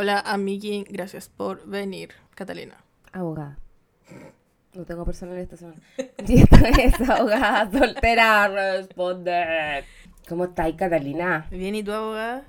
[0.00, 2.12] Hola, amigui, gracias por venir.
[2.34, 2.82] Catalina.
[3.12, 3.58] Abogada.
[4.72, 5.76] No tengo personal esta semana.
[6.26, 9.84] Y esta es abogada soltera, responde.
[10.26, 11.46] ¿Cómo estáis, Catalina?
[11.50, 12.44] Bien, ¿y tú, abogada?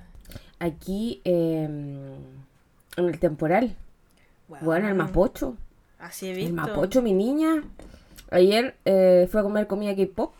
[0.60, 3.76] Aquí, eh, en el temporal.
[4.62, 5.58] Bueno, el Mapocho.
[5.98, 6.54] Así he El visto.
[6.54, 7.64] Mapocho, mi niña.
[8.30, 10.32] Ayer eh, fue a comer comida K-pop.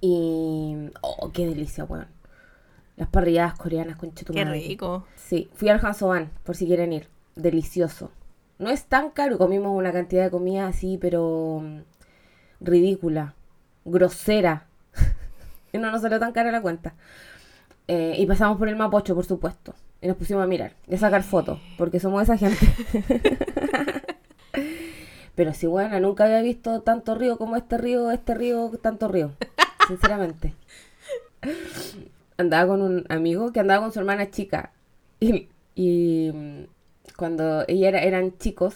[0.00, 0.90] Y.
[1.02, 2.13] Oh, qué delicia, weón.
[2.96, 4.52] Las parrilladas coreanas con Qué chetumare.
[4.52, 5.06] rico.
[5.16, 7.08] Sí, fui al Hansoban, por si quieren ir.
[7.34, 8.10] Delicioso.
[8.58, 11.80] No es tan caro, comimos una cantidad de comida así, pero mm,
[12.60, 13.34] ridícula,
[13.84, 14.66] grosera.
[15.72, 16.94] y no nos salió tan cara la cuenta.
[17.88, 19.74] Eh, y pasamos por el Mapocho, por supuesto.
[20.00, 22.66] Y nos pusimos a mirar y a sacar fotos, porque somos esa gente.
[25.34, 29.32] pero sí, bueno, nunca había visto tanto río como este río, este río, tanto río.
[29.88, 30.54] Sinceramente.
[32.36, 34.72] Andaba con un amigo que andaba con su hermana chica.
[35.20, 36.64] Y, y, mm,
[37.16, 38.74] cuando ella era, eran chicos,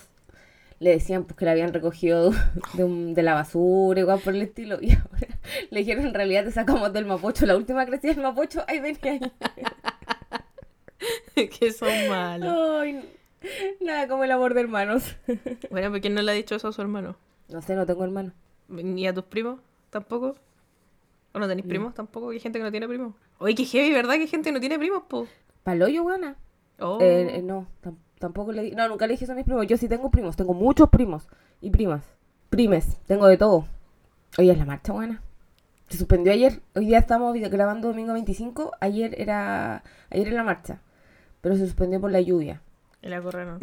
[0.81, 2.31] le decían pues que la habían recogido
[2.75, 4.79] de, un- de la basura, igual por el estilo.
[4.81, 5.29] Y ahora
[5.71, 7.47] le dijeron, en realidad te sacamos del Mapocho.
[7.47, 9.33] La última crecida del Mapocho, ahí venía.
[11.59, 12.55] que son malos.
[12.83, 13.09] Ay,
[13.81, 15.17] nada como el amor de hermanos.
[15.71, 17.17] Bueno, ¿por qué no le ha dicho eso a su hermano?
[17.49, 18.33] No sé, no tengo hermano.
[18.69, 20.37] ¿Ni a tus primos tampoco?
[21.39, 22.29] ¿O no tenéis primos tampoco?
[22.31, 23.15] Que hay gente que no tiene primos.
[23.39, 24.15] Oye, qué heavy, ¿verdad?
[24.15, 25.27] Que hay gente que no tiene primos, po.
[25.63, 26.35] Paloyo, buena.
[26.81, 26.99] Oh.
[27.01, 29.67] Eh, eh, no, tam- tampoco le di- No, nunca le dije eso a mis primos.
[29.69, 31.29] Yo sí tengo primos, tengo muchos primos
[31.61, 32.05] y primas.
[32.51, 33.67] Primes, tengo de todo.
[34.37, 35.23] Hoy es la marcha, buena.
[35.89, 36.61] Se suspendió ayer.
[36.75, 38.73] Hoy día estamos grabando domingo 25.
[38.81, 40.81] Ayer era ayer era la marcha.
[41.41, 42.61] Pero se suspendió por la lluvia.
[43.01, 43.09] Y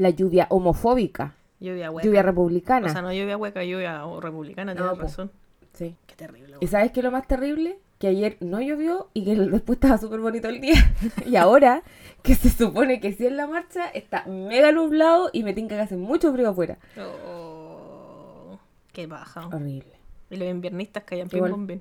[0.01, 1.35] la lluvia homofóbica.
[1.59, 2.05] Lluvia hueca.
[2.07, 2.87] Lluvia republicana.
[2.87, 5.31] O sea, no lluvia hueca, lluvia republicana, No, tienes razón.
[5.75, 5.95] Sí.
[6.07, 6.57] Qué terrible.
[6.61, 7.77] ¿Y sabes qué es lo más terrible?
[7.99, 10.75] Que ayer no llovió y que después estaba súper bonito el día.
[11.25, 11.83] y ahora,
[12.23, 15.81] que se supone que sí es la marcha, está mega nublado y me tinca que
[15.81, 16.77] hace mucho frío afuera.
[16.99, 18.59] Oh,
[18.93, 19.47] qué baja.
[19.47, 19.93] Horrible.
[20.29, 21.79] Y los inviernistas callan pim pum pim.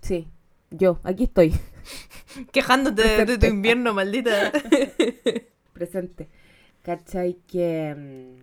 [0.00, 0.28] Sí,
[0.70, 1.54] yo, aquí estoy,
[2.52, 4.50] Quejándote de, de tu invierno, maldita.
[5.72, 6.28] presente.
[6.82, 7.38] ¿Cachai?
[7.46, 7.94] Que.
[7.96, 8.42] mm,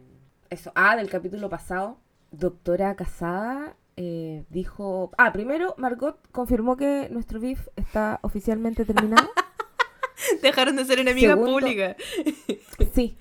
[0.49, 0.71] Eso.
[0.75, 1.97] Ah, del capítulo pasado,
[2.31, 5.11] doctora casada eh, dijo.
[5.17, 9.29] Ah, primero, Margot confirmó que nuestro beef está oficialmente terminado.
[10.41, 11.51] Dejaron de ser enemigas Segundo.
[11.59, 11.95] públicas.
[12.93, 13.17] sí,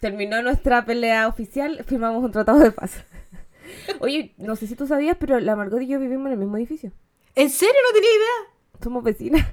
[0.00, 3.04] terminó nuestra pelea oficial, firmamos un tratado de paz.
[4.00, 6.56] Oye, no sé si tú sabías, pero la Margot y yo vivimos en el mismo
[6.56, 6.92] edificio.
[7.34, 7.74] ¿En serio?
[7.88, 8.82] No tenía idea.
[8.82, 9.46] Somos vecinas.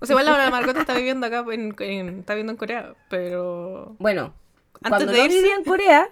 [0.00, 3.96] O sea, igual la Margot está viviendo acá, en, en- está viviendo en Corea, pero...
[3.98, 4.32] Bueno,
[4.80, 6.08] Antes cuando de no irse- vivía en Corea,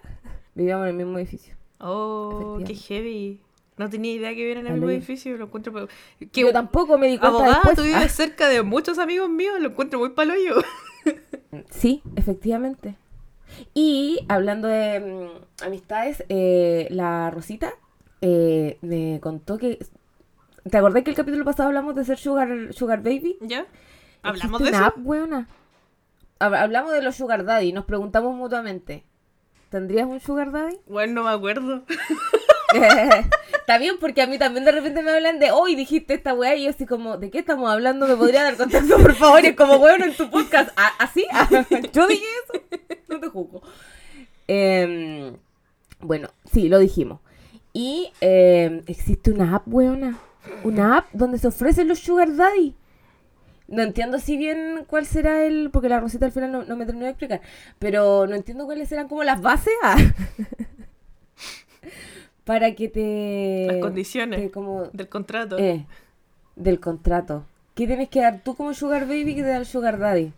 [0.56, 1.54] vivíamos en el mismo edificio.
[1.78, 3.40] Oh, qué heavy.
[3.78, 5.72] No tenía idea que vivían en el mismo edificio, lo encuentro...
[5.72, 5.88] pero-
[6.32, 7.76] Que Yo tampoco me di cuenta abogada, después.
[7.76, 10.54] tú vives Ah, cerca de muchos amigos míos, lo encuentro muy paloyo.
[11.70, 12.96] Sí, efectivamente.
[13.72, 17.72] Y hablando de mm, amistades, eh, la Rosita
[18.20, 19.78] eh, me contó que...
[20.68, 23.38] ¿Te acordás que el capítulo pasado hablamos de ser Sugar, sugar Baby?
[23.40, 23.66] ¿Ya?
[24.22, 24.86] ¿Hablamos de una eso?
[24.86, 24.96] app,
[26.40, 29.04] Hablamos de los Sugar Daddy, nos preguntamos mutuamente.
[29.70, 30.76] ¿Tendrías un Sugar Daddy?
[30.86, 31.84] Bueno, no me acuerdo.
[32.72, 36.54] Está bien, porque a mí también de repente me hablan de hoy dijiste esta weá
[36.56, 38.06] y yo así como, ¿de qué estamos hablando?
[38.06, 39.44] ¿Me podría dar contexto, por favor?
[39.44, 40.70] Y es como, weón, en tu podcast.
[40.76, 41.26] ¿Ah, ¿Así?
[41.92, 42.62] ¿Yo dije eso?
[43.08, 43.62] No te juzgo.
[44.48, 45.36] Em,
[46.00, 47.20] bueno, sí, lo dijimos.
[47.72, 50.18] Y em, existe una app, weona.
[50.62, 52.74] Una app donde se ofrecen los Sugar Daddy.
[53.68, 55.70] No entiendo si bien cuál será el.
[55.72, 57.40] Porque la Rosita al final no, no me terminó de explicar.
[57.78, 59.74] Pero no entiendo cuáles serán como las bases.
[62.46, 63.66] para que te.
[63.70, 65.58] Las condiciones te como, del contrato.
[65.58, 65.84] eh,
[66.54, 67.44] del contrato.
[67.74, 70.32] ¿Qué tienes que dar tú como Sugar Baby que te da el Sugar Daddy?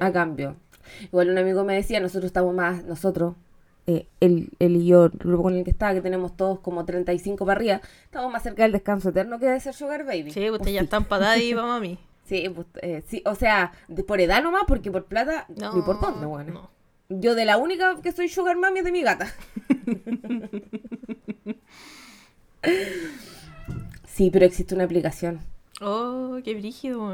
[0.00, 0.56] A cambio.
[1.04, 3.34] Igual un amigo me decía, nosotros estamos más, nosotros,
[3.86, 6.84] eh, él, él y yo, el grupo con el que estaba, que tenemos todos como
[6.84, 10.32] 35 para arriba, estamos más cerca del descanso eterno que de ser Sugar Baby.
[10.32, 10.84] Sí, usted Pues ya sí.
[10.84, 11.98] está empadada y va mami.
[12.24, 15.82] Sí, pues, eh, sí, o sea, de, por edad nomás, porque por plata, No, ni
[15.82, 16.52] por dónde, bueno.
[16.52, 16.70] no.
[17.20, 19.26] Yo de la única que soy Sugar Mami es de mi gata.
[24.06, 25.40] sí, pero existe una aplicación.
[25.80, 27.12] Oh, qué brígido.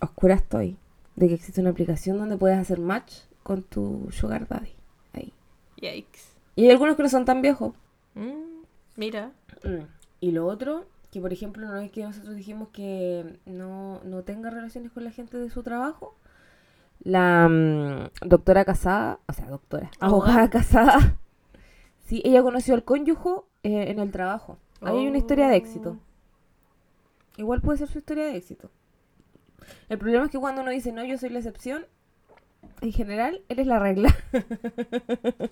[0.00, 0.76] Oscura estoy.
[1.16, 3.12] De que existe una aplicación donde puedes hacer match
[3.42, 4.74] con tu Sugar Daddy.
[5.12, 5.32] Ahí.
[5.76, 6.20] Yikes.
[6.56, 7.74] Y hay algunos que no son tan viejos.
[8.14, 8.62] Mm,
[8.96, 9.32] mira.
[9.62, 9.84] Mm.
[10.20, 14.50] Y lo otro, que por ejemplo, no es que nosotros dijimos que no, no tenga
[14.50, 16.16] relaciones con la gente de su trabajo.
[17.04, 20.32] La mm, doctora casada, o sea, doctora, Abogada.
[20.44, 21.18] abogada casada.
[22.04, 23.30] Sí, ella conoció al cónyuge
[23.62, 24.58] eh, en el trabajo.
[24.84, 25.98] Ahí hay una historia de éxito.
[27.36, 28.70] Igual puede ser su historia de éxito.
[29.88, 31.86] El problema es que cuando uno dice, no, yo soy la excepción,
[32.80, 34.14] En general, eres la regla.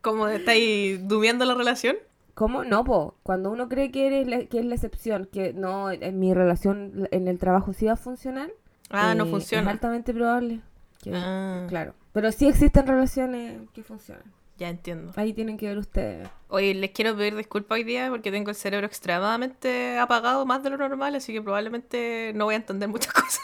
[0.00, 1.96] ¿Cómo estáis durmiendo la relación?
[2.34, 2.64] ¿Cómo?
[2.64, 3.14] No, po.
[3.22, 7.06] Cuando uno cree que, eres la- que es la excepción, que no, en mi relación
[7.10, 8.50] en el trabajo sí va a funcionar.
[8.90, 9.70] Ah, no eh, Es funciona.
[9.70, 10.60] altamente probable.
[11.02, 11.94] que- Ah, Claro.
[12.12, 14.24] Pero sí existen relaciones que funcionan.
[14.58, 15.12] Ya entiendo.
[15.16, 16.28] Ahí tienen que ver ustedes.
[16.48, 20.70] Oye, les quiero pedir disculpas hoy día porque tengo el cerebro extremadamente apagado, más de
[20.70, 23.40] lo normal, así que probablemente no voy a entender muchas cosas.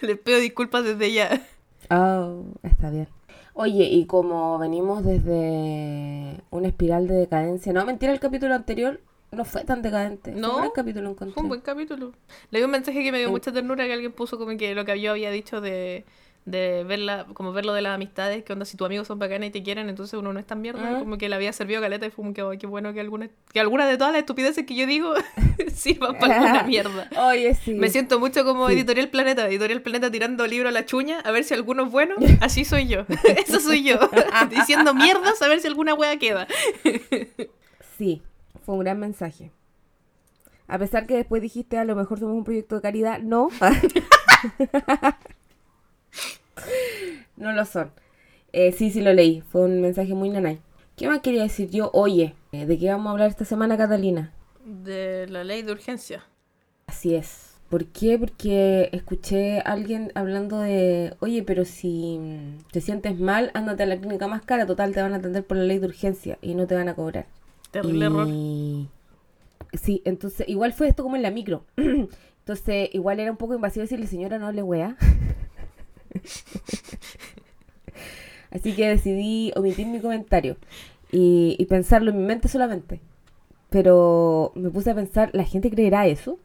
[0.00, 1.42] les pido disculpas desde ya.
[1.90, 3.08] Oh, está bien.
[3.54, 9.00] Oye, y como venimos desde una espiral de decadencia, no, mentira, el capítulo anterior
[9.32, 10.32] no fue tan decadente.
[10.32, 11.32] Fue No, un buen capítulo encontré.
[11.32, 12.12] Fue un buen capítulo.
[12.50, 15.00] Leí un mensaje que me dio mucha ternura que alguien puso como que lo que
[15.00, 16.04] yo había dicho de,
[16.46, 19.48] de verla, como ver lo de las amistades, que onda si tus amigos son bacanas
[19.48, 21.00] y te quieren, entonces uno no es tan mierda, Mm.
[21.00, 23.28] como que le había servido caleta y fue como que, "Ay, qué bueno que alguna,
[23.52, 25.12] que alguna de todas las estupideces que yo digo
[25.74, 27.10] sirvan para alguna mierda.
[27.28, 27.74] Oye, sí.
[27.74, 28.74] Me siento mucho como Sí.
[28.74, 32.14] Editorial Planeta, Editorial Planeta tirando libro a la chuña a ver si alguno es bueno.
[32.40, 33.06] Así soy yo.
[33.44, 33.98] Eso soy yo.
[34.48, 36.46] Diciendo mierdas a ver si alguna wea queda.
[37.98, 38.22] Sí,
[38.64, 39.50] fue un gran mensaje.
[40.68, 43.48] A pesar que después dijiste a lo mejor somos un proyecto de caridad, no.
[47.36, 47.92] no lo son.
[48.52, 49.42] Eh, sí, sí lo leí.
[49.42, 50.60] Fue un mensaje muy nanay.
[50.96, 51.90] ¿Qué más quería decir yo?
[51.92, 54.32] Oye, eh, ¿de qué vamos a hablar esta semana, Catalina?
[54.64, 56.24] De la ley de urgencia.
[56.86, 57.56] Así es.
[57.68, 58.18] ¿Por qué?
[58.18, 63.86] Porque escuché a alguien hablando de, oye, pero si mm, te sientes mal, ándate a
[63.86, 66.54] la clínica más cara, total, te van a atender por la ley de urgencia y
[66.54, 67.26] no te van a cobrar.
[67.72, 68.28] Terrible error.
[69.72, 71.64] Sí, entonces, igual fue esto como en la micro.
[71.76, 74.96] Entonces, igual era un poco invasivo decirle, señora, no le wea.
[78.50, 80.56] Así que decidí omitir mi comentario
[81.12, 83.00] y, y pensarlo en mi mente solamente.
[83.70, 86.38] Pero me puse a pensar, ¿la gente creerá eso?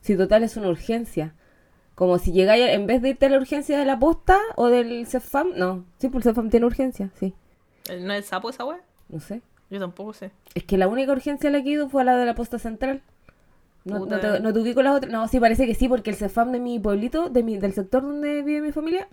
[0.00, 1.34] Si total es una urgencia.
[1.94, 5.06] Como si llegáis, en vez de irte a la urgencia de la posta o del
[5.06, 5.84] CEFAM, no.
[5.98, 7.34] Sí, pues el CEFAM tiene urgencia, sí.
[7.88, 8.80] ¿No es el sapo esa wea?
[9.08, 9.42] No sé.
[9.70, 10.30] Yo tampoco sé.
[10.54, 12.34] Es que la única urgencia a la que he ido fue a la de la
[12.34, 13.02] posta central.
[13.84, 15.12] No, no, te, no te ubico las otras.
[15.12, 18.02] No, sí, parece que sí, porque el CEFAM de mi pueblito, de mi, del sector
[18.02, 19.08] donde vive mi familia,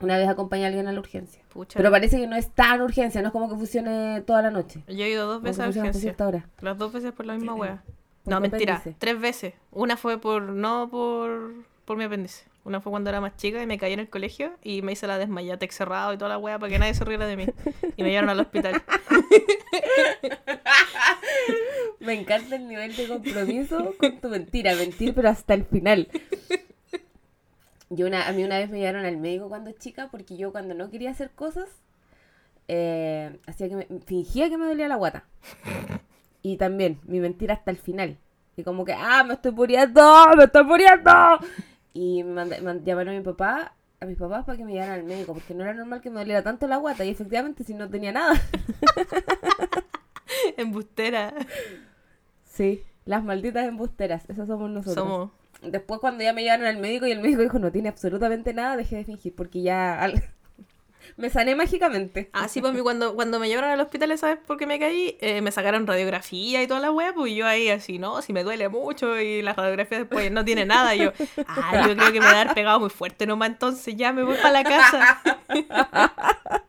[0.00, 1.42] una vez acompañé a alguien a la urgencia.
[1.50, 1.76] Pucha.
[1.76, 4.82] Pero parece que no es tan urgencia, no es como que funcione toda la noche.
[4.88, 6.16] Yo he ido dos veces a urgencia.
[6.60, 7.82] Las dos veces por la misma wea.
[8.24, 8.82] Por No, mentira.
[8.98, 9.54] Tres veces.
[9.70, 10.42] Una fue por.
[10.42, 11.52] No por.
[11.84, 12.44] Por mi apéndice.
[12.64, 15.06] Una fue cuando era más chica y me caí en el colegio y me hice
[15.06, 17.46] la desmayate cerrado y toda la wea para que nadie se riera de mí.
[17.96, 18.82] Y me llevaron al hospital.
[22.00, 26.08] Me encanta el nivel de compromiso con tu mentira, mentir, pero hasta el final.
[27.88, 30.74] Yo una, a mí una vez me llevaron al médico cuando chica porque yo cuando
[30.74, 31.68] no quería hacer cosas,
[32.68, 35.24] eh, hacía que me, fingía que me dolía la guata.
[36.42, 38.18] Y también mi mentira hasta el final.
[38.56, 41.10] Y como que, ah, me estoy muriendo, me estoy muriendo.
[41.94, 44.96] Y me, manda- me llamaron a mi papá, a mis papás para que me llevaran
[45.00, 47.04] al médico porque no era normal que me doliera tanto la guata.
[47.04, 48.34] Y efectivamente, si no tenía nada.
[50.56, 51.34] Embustera.
[52.44, 55.04] Sí, las malditas embusteras, esas somos nosotros.
[55.06, 55.30] Somos.
[55.62, 58.76] Después cuando ya me llevaron al médico y el médico dijo no tiene absolutamente nada,
[58.76, 60.22] dejé de fingir porque ya al-
[61.16, 62.30] me sané mágicamente.
[62.32, 65.16] Ah, sí, pues a cuando, cuando me llevaron al hospital esa vez porque me caí,
[65.20, 68.42] eh, me sacaron radiografía y toda la wea, pues yo ahí así, no, si me
[68.44, 70.94] duele mucho y la radiografía después no tiene nada.
[70.94, 71.12] Y yo,
[71.46, 74.36] ah, yo creo que me debe haber pegado muy fuerte nomás, entonces ya me voy
[74.36, 75.22] para la casa.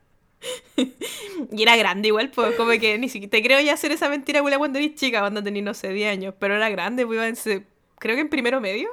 [1.51, 4.41] y era grande igual, pues como que ni siquiera te creo ya hacer esa mentira
[4.41, 7.27] culia cuando eres chica, cuando tenía, no sé, 10 años, pero era grande, pues iba
[7.27, 7.65] en,
[7.99, 8.89] creo que en primero medio.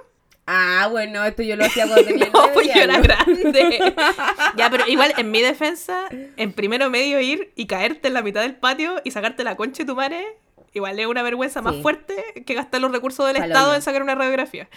[0.47, 3.95] Ah, bueno, esto yo lo hacía cuando tenía No, pues yo era grande.
[4.57, 8.43] ya, pero igual, en mi defensa, en primero medio ir y caerte en la mitad
[8.43, 10.25] del patio y sacarte la concha de tu madre,
[10.73, 14.15] igual es una vergüenza más fuerte que gastar los recursos del Estado en sacar una
[14.15, 14.69] radiografía.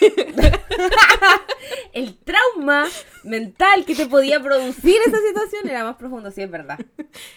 [1.92, 2.86] El trauma
[3.24, 6.78] mental que te podía producir esa situación era más profundo, sí, es verdad.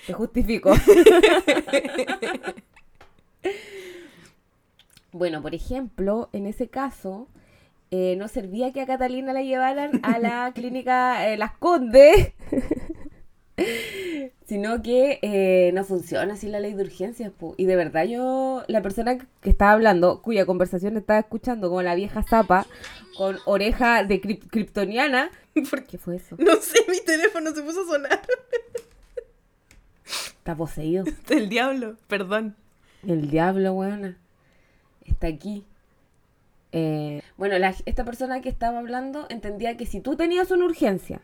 [0.05, 0.73] Te justifico.
[5.11, 7.27] bueno, por ejemplo, en ese caso,
[7.91, 12.33] eh, no servía que a Catalina la llevaran a la clínica eh, Las Condes,
[14.47, 17.31] sino que eh, no funciona así la ley de urgencias.
[17.31, 17.53] po.
[17.57, 21.95] Y de verdad yo, la persona que estaba hablando, cuya conversación estaba escuchando como la
[21.95, 22.65] vieja zapa,
[23.17, 25.29] con oreja de kryptoniana,
[25.69, 26.35] Porque, ¿qué fue eso?
[26.39, 28.21] no sé, mi teléfono se puso a sonar.
[30.05, 31.03] Está poseído.
[31.27, 32.55] Del diablo, perdón.
[33.05, 34.17] El diablo, weona.
[35.05, 35.65] Está aquí.
[36.73, 41.21] Eh, bueno, la- esta persona que estaba hablando entendía que si tú tenías una urgencia,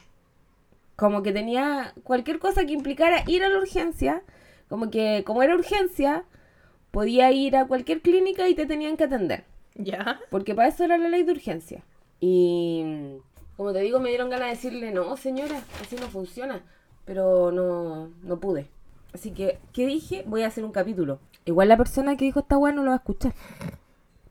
[0.96, 4.24] como que tenía cualquier cosa que implicara ir a la urgencia,
[4.68, 6.25] como que como era urgencia,
[6.92, 9.46] podía ir a cualquier clínica y te tenían que atender.
[9.75, 10.20] ¿Ya?
[10.32, 11.84] Porque para eso era la ley de urgencia.
[12.20, 13.18] Y,
[13.56, 16.62] Como te digo, me dieron ganas de decirle, no, señora, así no funciona.
[17.06, 18.68] Pero no, no pude.
[19.13, 20.24] Así que, ¿qué dije?
[20.27, 21.20] Voy a hacer un capítulo.
[21.46, 23.34] Igual la persona que dijo esta weá no lo va a escuchar.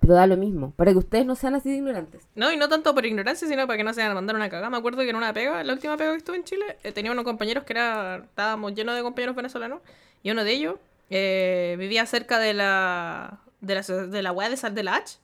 [0.06, 2.22] Pero da lo mismo, para que ustedes no sean así de ignorantes.
[2.36, 4.48] No, y no tanto por ignorancia, sino para que no se vayan a mandar una
[4.48, 4.70] cagada.
[4.70, 7.10] Me acuerdo que en una pega, la última pega que estuve en Chile, eh, tenía
[7.10, 8.18] unos compañeros que era.
[8.18, 9.80] Estábamos llenos de compañeros venezolanos.
[10.22, 10.76] Y uno de ellos
[11.10, 13.40] eh, vivía cerca de la.
[13.60, 15.18] de la, de la weá de Sal de la H,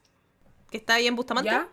[0.68, 1.50] que está ahí en Bustamante.
[1.50, 1.68] ¿Ya?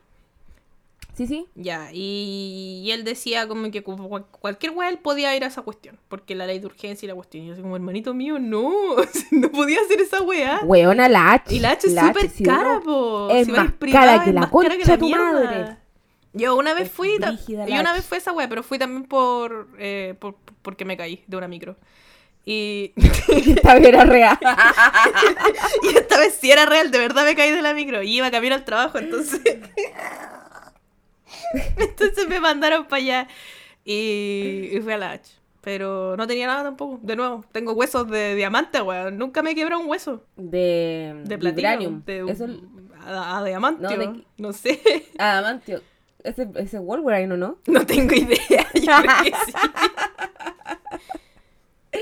[1.19, 1.45] Sí, sí.
[1.53, 5.47] Ya, y, y él decía como que cu- cu- cualquier weá él podía ir a
[5.47, 7.43] esa cuestión, porque la ley de urgencia y la cuestión.
[7.43, 8.71] Y yo así como, hermanito mío, no,
[9.31, 10.61] no podía hacer esa weá.
[10.63, 11.53] Weona, la H.
[11.53, 13.29] Y la H es súper sí, cara, po.
[13.31, 15.23] es Si más privada, cara que la más cara concha la tu mierda.
[15.33, 15.77] madre.
[16.31, 18.79] Yo una vez Es fui, yo la una vez fui a esa weá, pero fui
[18.79, 21.75] también por, eh, por porque me caí de una micro.
[22.45, 22.93] Y,
[23.27, 24.39] Esta vez era real.
[25.83, 28.01] y esta vez sí era real, de verdad me caí de la micro.
[28.03, 29.41] Y iba camino al trabajo, entonces.
[31.77, 33.27] entonces me mandaron para allá.
[33.86, 35.34] Y, y fui a la H.
[35.62, 37.00] Pero no tenía nada tampoco.
[37.01, 39.17] De nuevo, tengo huesos de diamante, weón.
[39.17, 40.24] Nunca me quebró un hueso.
[40.38, 42.01] De, De platino.
[42.05, 42.48] De, Eso,
[43.05, 43.89] a, a diamantio.
[43.89, 44.79] No, de- no sé.
[45.17, 45.81] adamantio.
[46.24, 47.58] Ese, ese Wolverine, ¿o no?
[47.67, 48.67] No tengo idea.
[48.74, 49.53] Yo creo que sí.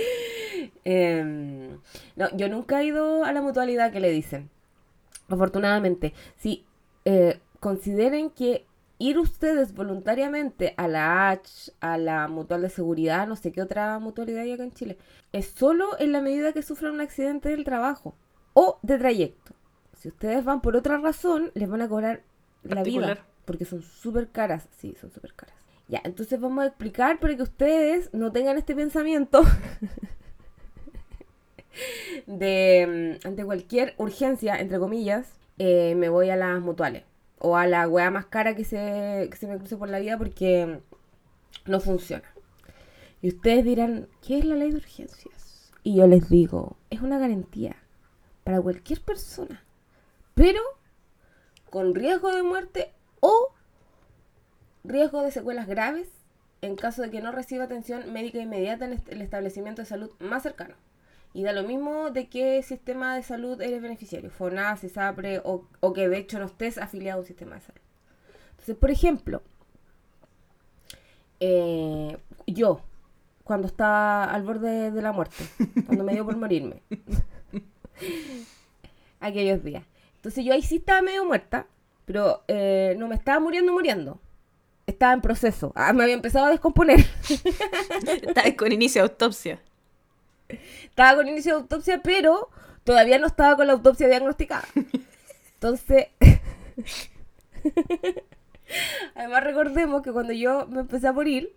[0.84, 1.77] Em,
[2.15, 4.50] no, yo nunca he ido a la mutualidad que le dicen.
[5.29, 6.13] Afortunadamente.
[6.38, 6.65] Si
[7.06, 8.65] eh, consideren que
[9.00, 14.00] ir ustedes voluntariamente a la H, a la mutual de seguridad, no sé qué otra
[14.00, 14.98] mutualidad hay acá en Chile,
[15.32, 18.16] es solo en la medida que sufran un accidente del trabajo
[18.54, 19.54] o de trayecto.
[19.94, 22.24] Si ustedes van por otra razón, les van a cobrar
[22.63, 23.25] la vida.
[23.46, 24.68] Porque son súper caras.
[24.77, 25.56] Sí, son súper caras.
[25.88, 29.42] Ya, entonces vamos a explicar para que ustedes no tengan este pensamiento
[32.27, 35.27] de mm, ante cualquier urgencia, entre comillas,
[35.58, 37.04] eh, me voy a las mutuales.
[37.39, 40.17] O a la weá más cara que se, que se me cruce por la vida
[40.17, 40.82] porque
[41.65, 42.24] no funciona.
[43.22, 45.72] Y ustedes dirán, ¿qué es la ley de urgencias?
[45.84, 47.75] Y yo les digo, es una garantía
[48.44, 49.63] para cualquier persona,
[50.36, 50.62] pero
[51.70, 53.53] con riesgo de muerte o
[54.84, 56.10] riesgo de secuelas graves
[56.62, 60.44] en caso de que no reciba atención médica inmediata en el establecimiento de salud más
[60.44, 60.75] cercano.
[61.38, 65.94] Y da lo mismo de qué sistema de salud eres beneficiario, FONAS, CISAPRE o, o
[65.94, 67.82] que de hecho no estés afiliado a un sistema de salud.
[68.50, 69.44] Entonces, por ejemplo,
[71.39, 72.17] eh,
[72.48, 72.82] yo,
[73.44, 75.44] cuando estaba al borde de la muerte,
[75.86, 76.82] cuando me dio por morirme,
[79.20, 79.84] aquellos días.
[80.15, 81.67] Entonces yo ahí sí estaba medio muerta,
[82.06, 84.20] pero eh, no me estaba muriendo, muriendo.
[84.88, 85.72] Estaba en proceso.
[85.75, 87.06] Ah, me había empezado a descomponer.
[88.08, 89.62] Estaba con inicio de autopsia.
[90.50, 92.50] Estaba con inicio de autopsia, pero
[92.84, 94.68] todavía no estaba con la autopsia diagnosticada.
[95.54, 96.08] Entonces,
[99.16, 101.56] además recordemos que cuando yo me empecé a morir,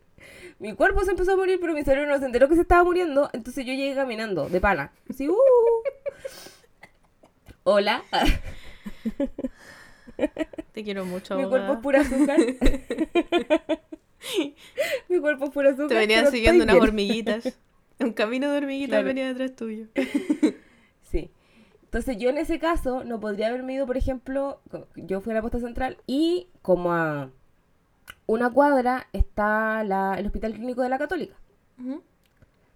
[0.59, 2.85] mi cuerpo se empezó a morir, pero mi cerebro no se enteró que se estaba
[2.85, 4.93] muriendo, entonces yo llegué caminando, de pana.
[5.09, 5.37] Así, uh.
[7.63, 8.03] Hola,
[10.73, 11.37] Te quiero mucho.
[11.37, 12.39] mi cuerpo es pura azúcar.
[15.09, 15.89] mi cuerpo es pura azúcar.
[15.89, 16.89] Te venían siguiendo unas bien.
[16.89, 17.59] hormiguitas.
[18.05, 19.07] Un camino de hormiguitas Claro.
[19.07, 19.87] venía detrás tuyo.
[21.03, 21.31] Sí.
[21.83, 24.61] Entonces yo en ese caso no podría haberme ido, por ejemplo,
[24.95, 27.31] yo fui a la posta central y como a
[28.27, 31.35] una cuadra está la- el hospital clínico de la católica.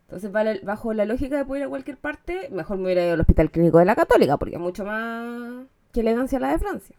[0.02, 0.32] Entonces
[0.64, 3.50] bajo la lógica de poder ir a cualquier parte, mejor me hubiera ido al hospital
[3.52, 6.96] clínico de la católica porque es mucho más que elegancia la de Francia.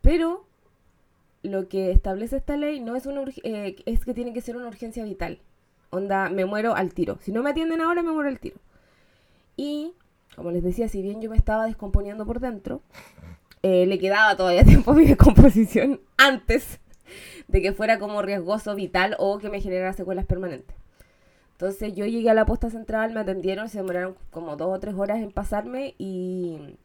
[0.00, 0.46] Pero
[1.42, 4.66] lo que establece esta ley no es una eh, es que tiene que ser una
[4.68, 5.40] urgencia vital.
[5.94, 7.18] Onda, me muero al tiro.
[7.20, 8.56] Si no me atienden ahora, me muero al tiro.
[9.58, 9.92] Y,
[10.34, 12.80] como les decía, si bien yo me estaba descomponiendo por dentro,
[13.62, 16.80] eh, le quedaba todavía tiempo a mi descomposición antes
[17.46, 20.74] de que fuera como riesgoso vital o que me generara secuelas permanentes.
[21.52, 24.94] Entonces yo llegué a la posta central, me atendieron, se demoraron como dos o tres
[24.94, 26.78] horas en pasarme y...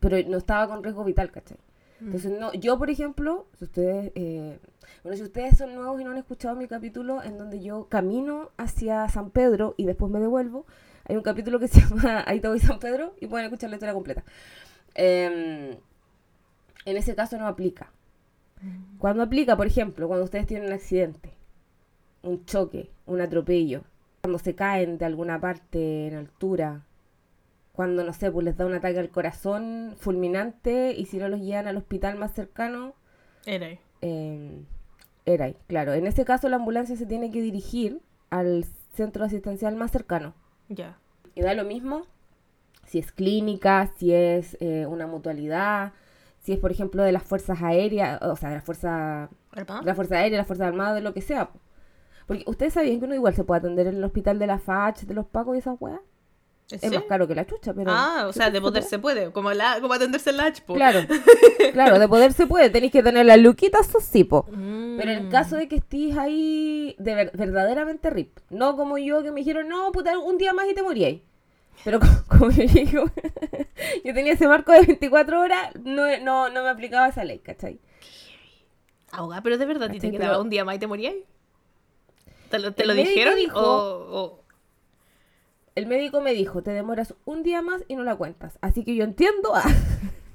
[0.00, 1.56] Pero no estaba con riesgo vital, ¿cachai?
[2.04, 4.58] Entonces, no, yo, por ejemplo, si ustedes, eh,
[5.02, 8.50] bueno, si ustedes son nuevos y no han escuchado mi capítulo en donde yo camino
[8.56, 10.66] hacia San Pedro y después me devuelvo,
[11.04, 13.76] hay un capítulo que se llama Ahí te voy San Pedro y pueden escuchar la
[13.76, 14.24] historia completa.
[14.94, 15.76] Em,
[16.84, 17.92] en ese caso no aplica.
[18.98, 21.32] Cuando aplica, por ejemplo, cuando ustedes tienen un accidente,
[22.22, 23.82] un choque, un atropello,
[24.20, 26.84] cuando se caen de alguna parte en altura,
[27.72, 31.40] cuando, no sé, pues les da un ataque al corazón fulminante y si no los
[31.40, 32.94] llevan al hospital más cercano,
[33.46, 33.78] Era ahí.
[34.02, 34.62] eh,
[35.24, 35.92] era ahí, claro.
[35.94, 38.00] En ese caso la ambulancia se tiene que dirigir
[38.30, 40.34] al centro asistencial más cercano.
[40.68, 40.98] Ya.
[41.34, 42.02] Y da lo mismo
[42.84, 45.92] si es clínica, si es eh, una mutualidad,
[46.40, 49.80] si es por ejemplo de las fuerzas aéreas, o sea, de las fuerzas ¿Verdad?
[49.80, 51.50] de la Fuerza Aérea, la Fuerza Armada, de lo que sea.
[52.26, 55.02] Porque ustedes sabían que uno igual se puede atender en el hospital de la FACH,
[55.02, 56.00] de los pacos y esas weas.
[56.70, 57.90] ¿En Es más caro que la chucha, pero.
[57.92, 60.74] Ah, o sea, de poder se puede, como, la, como atenderse en la HPO.
[60.74, 61.00] Claro,
[61.72, 62.70] claro, de poder se puede.
[62.70, 64.46] Tenéis que tener las luquitas, eso sí, po.
[64.50, 64.96] Mm.
[64.96, 69.22] Pero en el caso de que estés ahí de ver- verdaderamente rip, no como yo
[69.22, 71.20] que me dijeron, no, puta, un día más y te moríais.
[71.84, 73.04] Pero como, yo digo,
[74.04, 77.80] yo tenía ese marco de 24 horas, no, no, no me aplicaba esa ley, ¿cachai?
[79.10, 81.14] Abogada, pero de verdad, ¿a ti te quedaba Pero- un día más y te morías?
[82.48, 83.34] ¿Te lo, te dijeron?
[83.36, 84.41] dijo- O, o-
[85.74, 88.58] El médico me dijo, te demoras un día más y no la cuentas.
[88.60, 89.64] Así que yo entiendo ah,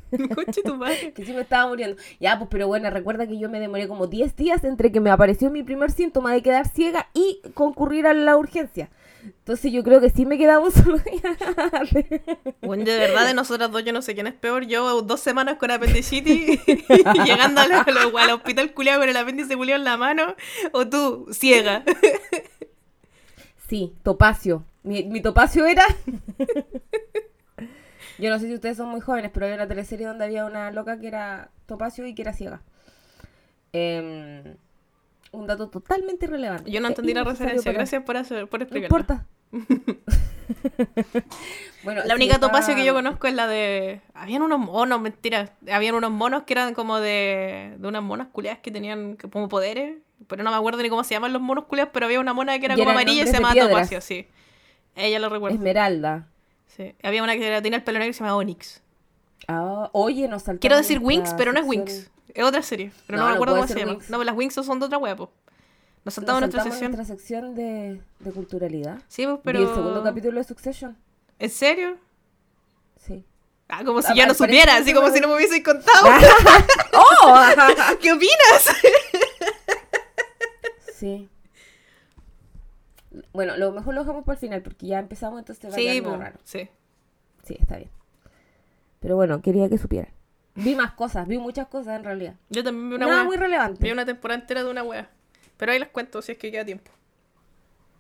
[0.36, 1.12] Conche tu madre.
[1.16, 2.02] que sí me estaba muriendo.
[2.20, 5.10] Ya, pues, pero bueno, recuerda que yo me demoré como 10 días entre que me
[5.12, 8.90] apareció mi primer síntoma de quedar ciega y concurrir a la urgencia.
[9.24, 11.22] Entonces yo creo que sí me quedaba un solo día.
[12.62, 14.66] Bueno, de verdad, de nosotras dos, yo no sé quién es peor.
[14.66, 16.60] Yo dos semanas con apendicitis,
[17.26, 20.36] llegando al, al- al hospital culiado con el apéndice culiado en la mano,
[20.72, 21.84] o tú, ciega.
[23.68, 24.64] Sí, Topacio.
[24.88, 25.84] Mi, mi Topacio era.
[28.18, 30.72] Yo no sé si ustedes son muy jóvenes, pero había una teleserie donde había una
[30.72, 32.62] loca que era Topacio y que era ciega.
[33.74, 34.56] Em,
[35.32, 36.72] un dato totalmente irrelevante.
[36.72, 39.26] Yo no entendí la referencia, gracias por, hacer, por No importa.
[41.84, 44.00] bueno, La única topacio que yo conozco es la de.
[44.14, 45.52] Habían unos monos, mentira.
[45.70, 47.76] Habían unos monos que eran como de.
[47.78, 49.98] de unas monas culiadas que tenían como poderes.
[50.28, 52.58] Pero no me acuerdo ni cómo se llaman los monos culiados, pero había una mona
[52.58, 53.54] que era Y como amarilla y se llamaba.
[53.54, 54.28] Topacio, sí.
[54.98, 55.56] Ella lo recuerdo.
[55.56, 56.28] Esmeralda.
[56.76, 56.94] Sí.
[57.04, 58.82] Había una que tenía el pelo negro y se llamaba Onyx.
[59.48, 62.10] Ah, oye, nos saltamos Quiero decir nuestra Wings, pero no es Wings.
[62.34, 62.92] Es otra serie.
[63.08, 63.94] Pero no, No, me acuerdo cómo se llama.
[63.94, 64.10] Winx.
[64.10, 65.32] No, las Wings son de otra wea, po.
[66.04, 66.92] Nos Nos saltamos nuestra saltamos sección.
[66.96, 69.00] nuestra sección de, de culturalidad.
[69.08, 69.60] Sí, pues, pero.
[69.60, 70.98] el segundo capítulo de Succession.
[71.40, 71.98] ¿En serio?
[73.06, 73.24] Sí.
[73.70, 76.08] Ah, como si Ah, ya no supiera, que así como si no me hubiese contado.
[76.94, 77.36] ¡Oh!
[78.02, 78.76] ¿Qué opinas?
[80.98, 81.30] sí.
[83.34, 85.82] Bueno, lo mejor lo dejamos para el final porque ya empezamos, entonces va a Sí,
[85.84, 86.38] quedar medio po, raro.
[86.44, 86.68] sí.
[87.44, 87.90] Sí, está bien.
[89.00, 90.12] Pero bueno, quería que supieran.
[90.56, 92.34] Vi más cosas, vi muchas cosas en realidad.
[92.50, 93.26] Yo también vi una Nada wea.
[93.26, 93.84] muy relevante.
[93.84, 95.10] Vi una temporada entera de una wea.
[95.56, 96.92] Pero ahí las cuento si es que queda tiempo.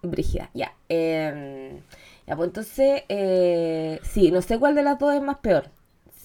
[0.01, 0.73] Brígida, ya.
[0.89, 1.79] Eh,
[2.27, 5.69] ya, pues entonces, eh, sí, no sé cuál de las dos es más peor.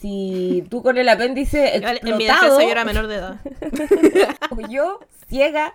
[0.00, 3.40] Si tú con el apéndice Igual, En mi explotado defensa yo era menor de edad.
[4.50, 5.00] o yo
[5.32, 5.74] ciega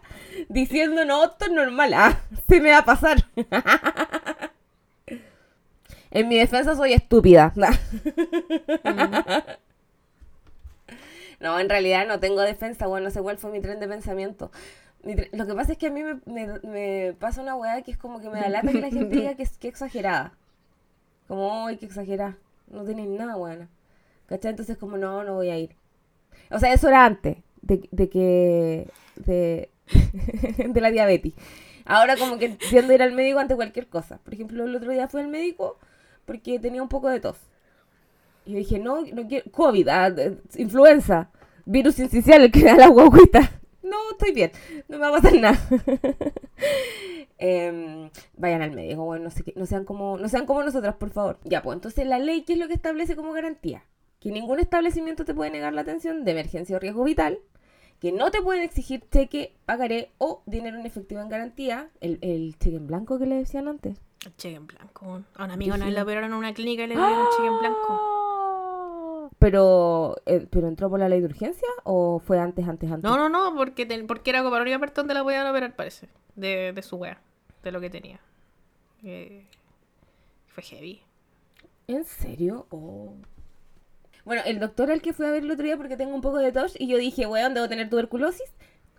[0.50, 3.26] diciendo, no, esto es normal, ah, se me va a pasar.
[6.12, 7.54] en mi defensa soy estúpida.
[11.40, 14.52] No, en realidad no tengo defensa, bueno, no sé cuál fue mi tren de pensamiento.
[15.32, 18.30] Lo que pasa es que a mí me pasa una weá que es como que
[18.30, 20.34] me da lata que la gente diga que es que exagerada.
[21.28, 22.38] Como, ay, que exagerada.
[22.68, 23.70] No tenéis nada buena.
[24.26, 24.50] ¿Cachai?
[24.50, 25.76] Entonces como, no, no voy a ir.
[26.50, 27.38] O sea, eso era antes
[27.68, 28.90] de, de que...
[30.74, 31.34] De, la diabetes.
[31.86, 34.20] Ahora como que entiendo ir al médico ante cualquier cosa.
[34.24, 35.78] Por ejemplo, el otro día fui al médico
[36.26, 37.38] porque tenía un poco de tos.
[38.46, 39.50] Y yo dije, no, no quiero.
[39.52, 40.14] COVID, ah,
[40.58, 41.30] influenza,
[41.66, 43.52] virus incisional, el que da la guaguita.
[43.84, 44.52] No, estoy bien,
[44.90, 45.58] no me va a pasar nada.
[47.38, 50.96] Em, vayan al médico, bueno, no, sé qué- no, sean como, no sean como nosotras,
[50.96, 51.40] por favor.
[51.44, 53.84] Ya, pues entonces la ley, ¿qué es lo que establece como garantía?
[54.20, 57.40] Que ningún establecimiento te puede negar la atención de emergencia o riesgo vital,
[58.00, 62.58] que no te pueden exigir cheque, pagaré o dinero en efectivo en garantía, el, el
[62.60, 64.00] cheque en blanco que le decían antes.
[64.26, 65.24] El cheque en blanco.
[65.36, 65.96] A un amigo Brígido.
[65.96, 69.30] la operaron en una clínica y le dieron un cheque en blanco.
[69.40, 73.04] Pero, eh, ¿pero entró por la ley de urgencia o fue antes, antes, antes?
[73.04, 76.10] No, no, no, porque, porque era como la única parte donde la podían operar, parece.
[76.36, 77.22] De, de su wea.
[77.64, 78.20] De lo que tenía.
[79.04, 79.46] Eh,
[80.48, 81.02] fue heavy.
[81.88, 82.66] ¿En serio?
[82.72, 83.14] Oh.
[84.28, 86.38] Bueno, el doctor al que fui a ver el otro día porque tengo un poco
[86.38, 88.52] de tos y yo dije, weón, debo tener tuberculosis.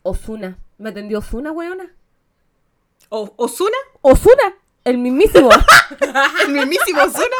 [0.03, 0.57] Osuna.
[0.79, 1.93] Me atendió Osuna, weona.
[3.11, 3.77] ¿O, ¿Osuna?
[4.01, 5.51] Osuna, el mismísimo.
[6.47, 7.37] ¿El mismísimo Osuna?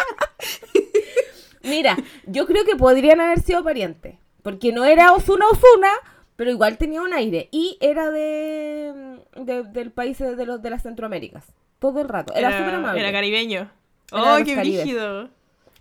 [1.63, 1.97] Mira,
[2.27, 4.17] yo creo que podrían haber sido parientes.
[4.43, 5.91] Porque no era Osuna Osuna,
[6.37, 7.49] pero igual tenía un aire.
[7.51, 11.47] Y era de, de- del país de, los, de las Centroaméricas.
[11.79, 12.35] Todo el rato.
[12.35, 13.01] Era, súper amable.
[13.01, 13.71] Era caribeño.
[14.13, 15.29] Era ¡Oh, qué brígido!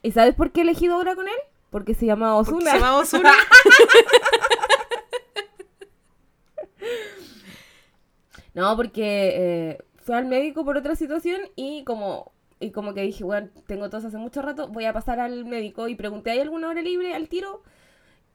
[0.03, 1.35] ¿Y sabes por qué he elegido ahora con él?
[1.69, 2.71] Porque se llamaba Osuna.
[2.71, 3.33] Se llamaba Osuna.
[8.53, 13.23] No, porque eh, fui al médico por otra situación y como y como que dije,
[13.23, 16.69] bueno, tengo tos hace mucho rato, voy a pasar al médico y pregunté, ¿hay alguna
[16.69, 17.61] hora libre al tiro?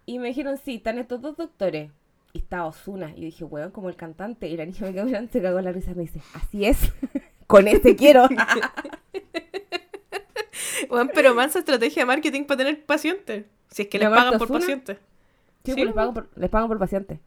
[0.07, 1.91] Y me dijeron, sí, están estos dos doctores.
[2.33, 3.13] Y estaba Osuna.
[3.17, 4.49] Y dije, weón, como el cantante.
[4.49, 6.93] Y la niña me quedó mirando, se cagó la risa me dice, así es,
[7.49, 8.29] con este quiero.
[10.89, 13.45] Bueno, pero mansa estrategia de marketing para tener pacientes.
[13.71, 14.97] Si es que les ¿Llamarte pagan por pacientes.
[14.97, 15.03] Sí,
[15.65, 17.21] Sí, pues les pagan por, les pagan por paciente.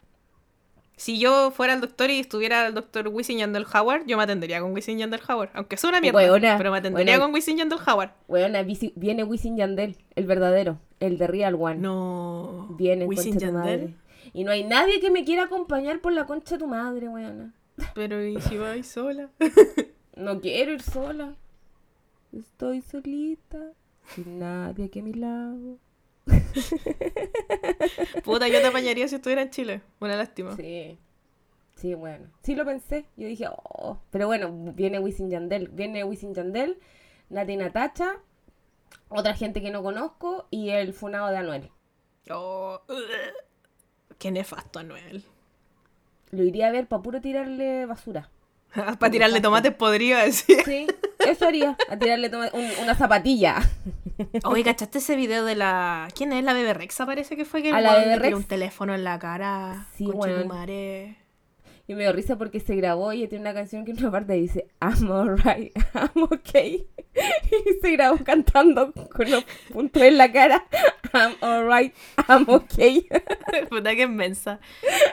[0.98, 4.62] Si yo fuera el doctor y estuviera el doctor Wisin Yandel Howard, yo me atendería
[4.62, 5.50] con Wisin Yandel Howard.
[5.54, 8.12] Aunque es una mierda, pero me atendería con Wisin Yandel Howard.
[8.28, 8.58] Bueno,
[8.96, 11.76] viene Wisin Yandel, el verdadero, el de Real One.
[11.76, 12.76] No.
[12.78, 13.96] Viene, Wisin Yandel.
[14.34, 17.54] Y no hay nadie que me quiera acompañar por la concha de tu madre, weona.
[17.94, 19.30] Pero ¿y si vais sola?
[20.16, 21.36] No quiero ir sola.
[22.36, 23.72] Estoy solita,
[24.14, 25.78] sin nadie aquí a mi lado.
[28.26, 29.82] Puta, yo te apañaría si estuviera en Chile.
[30.02, 30.56] Una lástima.
[30.58, 31.00] Sí.
[31.76, 32.28] Sí, bueno.
[32.44, 33.06] Sí lo pensé.
[33.16, 34.00] Yo dije, oh.
[34.12, 35.70] Pero bueno, viene Wisin Yandel.
[35.70, 36.80] Viene Wisin Yandel,
[37.30, 38.20] Nati Natacha,
[39.08, 41.72] otra gente que no conozco y el funado de Anuel.
[42.30, 44.18] Oh, ugh.
[44.18, 45.24] Qué nefasto, Anuel.
[46.32, 48.30] Lo iría a ver para puro tirarle basura.
[49.00, 50.58] Para tirarle tomates podridos, decir.
[50.66, 50.88] Sí,
[51.20, 51.78] eso haría.
[51.90, 53.58] A tirarle un- una zapatilla.
[54.46, 56.08] Oye, ¿cachaste ese video de la.
[56.16, 56.44] ¿Quién es?
[56.44, 59.20] La Bebe Rexa parece que fue que A la le tiró un teléfono en la
[59.20, 59.88] cara.
[59.98, 60.48] Sí, weón.
[61.88, 64.34] Y me dio risa porque se grabó y tiene una canción que en una parte
[64.34, 66.88] dice I'm alright, I'm okay.
[67.16, 70.66] Y se grabó cantando con los puntos en la cara
[71.14, 71.94] I'm alright,
[72.28, 73.08] I'm okay.
[73.70, 74.60] Puta que inmensa.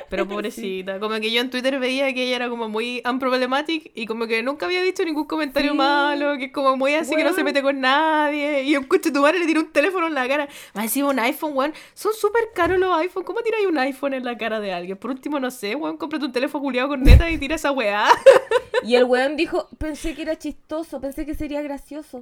[0.08, 0.98] Pero pobrecita.
[0.98, 4.42] Como que yo en Twitter veía que ella era como muy unproblematic y como que
[4.42, 5.76] nunca había dicho ningún comentario Sí.
[5.78, 8.64] malo, que es como muy así que no se mete con nadie.
[8.64, 10.48] Y un coche tu madre le tiró un teléfono en la cara.
[10.74, 11.72] Más encima un iPhone, weón.
[11.94, 13.26] Son súper caros los iPhones.
[13.26, 14.96] ¿Cómo tiráis un iPhone en la cara de alguien?
[14.96, 18.06] Por último, no sé, weón, cómprate un teléfono culiado con neta y tira esa weá.
[18.84, 22.20] Y el weón dijo, pensé que era chistoso, pensé que sería gracioso.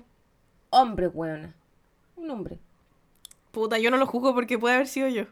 [0.69, 1.55] Hombre, weona.
[2.17, 2.59] Un hombre.
[3.51, 5.25] Puta, yo no lo juzgo porque puede haber sido yo.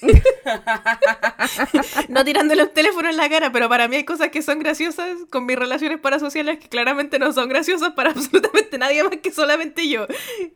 [2.08, 5.16] no tirándole un teléfono en la cara, pero para mí hay cosas que son graciosas
[5.30, 9.88] con mis relaciones parasociales que claramente no son graciosas para absolutamente nadie más que solamente
[9.88, 10.06] yo.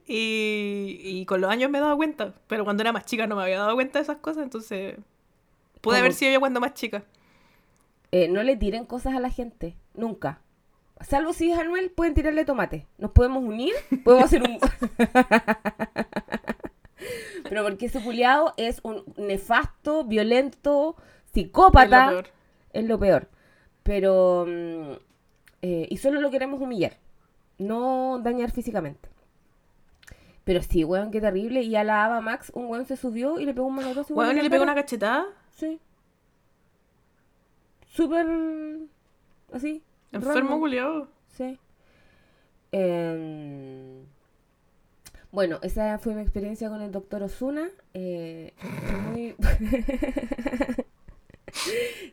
[0.07, 3.37] Y, y con los años me he dado cuenta, pero cuando era más chica no
[3.37, 4.97] me había dado cuenta de esas cosas, entonces
[5.81, 6.01] puede ¿Cómo?
[6.01, 7.05] haber sido yo cuando más chica.
[8.13, 10.41] Eh, no le tiren cosas a la gente, nunca.
[11.01, 12.87] Salvo si es Anuel, pueden tirarle tomate.
[12.99, 14.59] Nos podemos unir, podemos hacer un...
[17.49, 22.07] Pero porque ese culiao es un nefasto, violento, Es psicópata.
[22.07, 22.29] lo peor.
[22.73, 23.29] Es lo peor.
[23.83, 24.47] Pero...
[24.49, 24.93] mm,
[25.63, 26.97] eh, y solo lo queremos humillar.
[27.59, 29.09] No dañar físicamente.
[30.45, 31.63] Pero sí, weón, qué terrible.
[31.63, 34.15] Y a la Ava Max, un weón se subió y le pegó un manotazo.
[34.15, 35.27] Weón, y le pegó una cachetada.
[35.57, 35.81] Sí.
[37.97, 38.27] Súper...
[39.53, 39.83] Así.
[40.13, 41.09] Enfermo, culiao.
[41.37, 41.59] Sí.
[42.73, 44.05] Em,
[45.33, 47.71] bueno, esa fue mi experiencia con el doctor Osuna.
[47.95, 49.35] muy...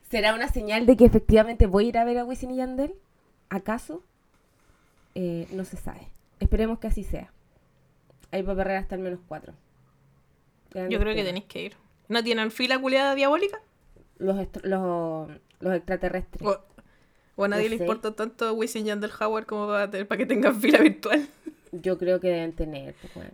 [0.09, 2.95] ¿Será una señal de que efectivamente voy a ir a ver a Wisin y Yandel?
[3.49, 4.03] ¿Acaso?
[5.15, 6.07] Eh, no se sabe.
[6.39, 7.31] Esperemos que así sea.
[8.31, 9.53] Ahí va a perder hasta el menos cuatro.
[10.73, 11.75] Yo creo que tenéis que ir.
[12.07, 13.59] ¿No tienen fila culiada diabólica?
[14.17, 15.29] Los, los,
[15.63, 16.45] los extraterrestres.
[16.47, 16.59] O,
[17.35, 17.83] o a nadie No le sé.
[17.83, 21.27] importa tanto Wisin y Yandel Howard como para, tener- para que tengan fila virtual.
[21.71, 23.31] Yo creo que deben tener, pues bueno.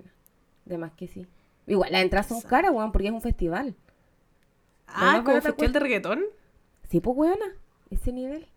[0.65, 1.27] De más que sí.
[1.67, 3.75] Igual, las entradas son caras, weón, porque es un festival.
[4.87, 6.23] Ah, como festival de reggaetón.
[6.89, 7.45] Sí, pues weona.
[7.91, 8.47] Ese nivel.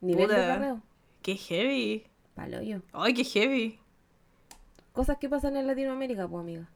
[0.00, 0.80] Nivel de carreo.
[1.22, 2.04] Qué heavy.
[2.34, 2.78] Palo yo.
[2.92, 3.78] Ay, qué heavy.
[4.92, 6.68] Cosas que pasan en Latinoamérica, pues amiga.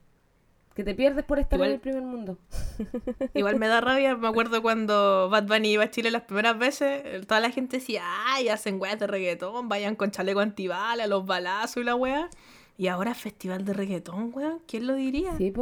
[0.79, 2.39] Que te pierdes por estar Igual- en el primer mundo.
[3.35, 4.15] Igual me da rabia.
[4.17, 7.03] Me acuerdo cuando Bad Bunny iba a Chile las primeras veces.
[7.05, 9.69] eh, Toda la gente decía, ay, hacen weas de reggaetón.
[9.69, 12.31] Vayan con chaleco antibalas, los balazos y la wea.
[12.77, 14.61] Y ahora festival de reggaetón, weón.
[14.69, 15.37] ¿Quién lo diría?
[15.37, 15.53] Sí.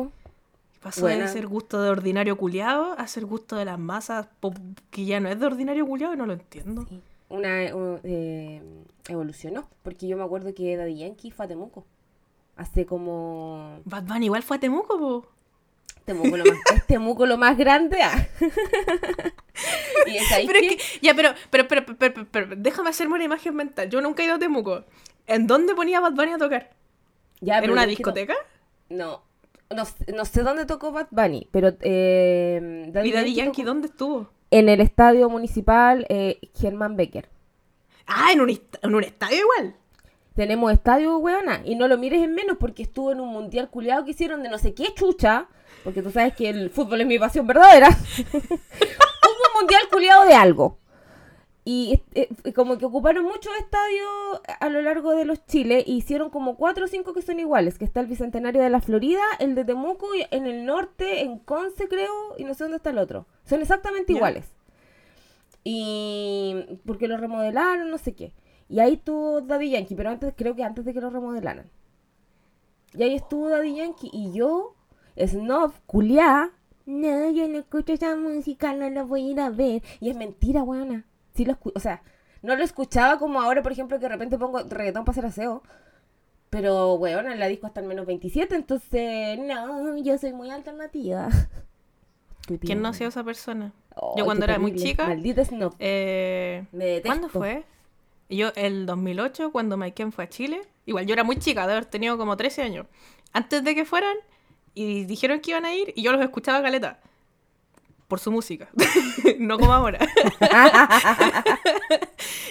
[0.82, 4.58] Pasó de ser gusto de ordinario culiado a ser gusto de las masas pop-
[4.90, 6.84] que ya no es de ordinario culiado y no lo entiendo.
[6.90, 7.00] Sí.
[7.30, 8.60] Una, un- eh,
[9.08, 9.66] evolucionó.
[9.82, 11.86] Porque yo me acuerdo que Daddy Yankee fue a Temuco.
[12.56, 13.80] Hace como...
[13.84, 15.26] Bad Bunny igual fue a Temuco, po.
[16.04, 17.98] Temuco lo más, es Temuco lo más grande.
[18.02, 18.26] ah.
[20.06, 20.66] y es ahí Pero que...
[20.68, 23.90] es que, ya, pero, pero, pero, pero, pero, pero, déjame hacerme una imagen mental.
[23.90, 24.84] Yo nunca he ido a Temuco.
[25.26, 26.70] ¿En dónde ponía Bad Bunny a tocar?
[27.40, 28.34] Ya, ¿En una discoteca?
[28.88, 29.22] No,
[29.74, 33.68] no, sé- no sé dónde tocó Bad Bunny, pero eh, Daddy ¿Y Daddy Yankee tocó
[33.68, 34.30] dónde estuvo?
[34.52, 37.28] en el estadio municipal eh, Germán Becker.
[38.06, 39.74] Ah, en un, en un estadio igual.
[40.36, 44.04] Tenemos estadio, weona, y no lo mires en menos porque estuvo en un mundial culiado
[44.04, 45.48] que hicieron de no sé qué chucha,
[45.82, 47.88] porque tú sabes que el fútbol es mi pasión verdadera.
[48.32, 50.78] Hubo un mundial culiado de algo.
[51.64, 55.96] Y eh, eh, como que ocuparon muchos estadios a lo largo de los Chiles y
[55.96, 59.22] hicieron como cuatro o cinco que son iguales, que está el Bicentenario de la Florida,
[59.40, 62.90] el de Temuco y en el norte, en Conce creo, y no sé dónde está
[62.90, 63.26] el otro.
[63.44, 64.46] Son exactamente iguales.
[65.64, 68.32] Y porque lo remodelaron, no sé qué.
[68.68, 71.66] Y ahí estuvo Daddy Yankee, pero antes creo que antes de que lo remodelaran.
[72.94, 74.74] Y ahí estuvo Daddy Yankee y yo
[75.18, 76.50] Snob, culiá.
[76.86, 79.82] No, yo no escucho esa música, no la voy a ir a ver.
[80.00, 81.04] Y es mentira, weona.
[81.34, 82.02] Sí lo escu- o sea,
[82.42, 85.62] no lo escuchaba como ahora, por ejemplo, que de repente pongo reggaetón para hacer aseo.
[86.50, 91.28] Pero, weona, la disco hasta el menos 27, entonces, no, yo soy muy alternativa.
[92.60, 93.72] ¿Quién no ha sido esa persona?
[93.96, 95.74] Oh, Yo cuando era muy chica, Maldita Snob.
[95.80, 97.08] Eh, Me detesto.
[97.08, 97.64] ¿Cuándo fue?
[98.28, 100.62] Yo, el 2008, cuando Maiken fue a Chile.
[100.84, 102.86] Igual yo era muy chica, de haber tenido como 13 años.
[103.32, 104.16] Antes de que fueran,
[104.74, 107.00] y dijeron que iban a ir, y yo los escuchaba caleta.
[108.08, 108.68] Por su música.
[109.38, 109.98] no como ahora.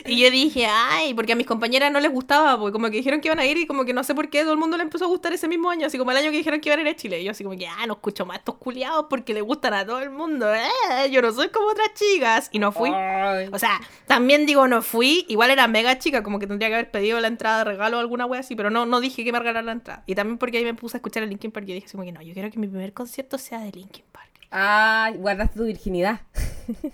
[0.05, 3.21] y yo dije, ay, porque a mis compañeras no les gustaba, porque como que dijeron
[3.21, 4.83] que iban a ir, y como que no sé por qué todo el mundo le
[4.83, 6.81] empezó a gustar ese mismo año, así como el año que dijeron que iban a
[6.81, 7.21] ir a Chile.
[7.21, 9.73] Y yo así como que, ah, no escucho más a estos culiados porque le gustan
[9.73, 10.53] a todo el mundo.
[10.53, 12.49] Eh, yo no soy como otras chicas.
[12.51, 12.91] Y no fui.
[12.93, 13.49] Ay.
[13.53, 16.91] O sea, también digo, no fui, igual era mega chica, como que tendría que haber
[16.91, 19.39] pedido la entrada de regalo o alguna wea así, pero no, no dije que me
[19.39, 20.03] regalaran la entrada.
[20.05, 22.03] Y también porque ahí me puse a escuchar el Linkin Park y dije así como
[22.03, 24.34] que no, yo quiero que mi primer concierto sea de Linkin Park.
[24.51, 26.21] Ah, guardaste tu virginidad.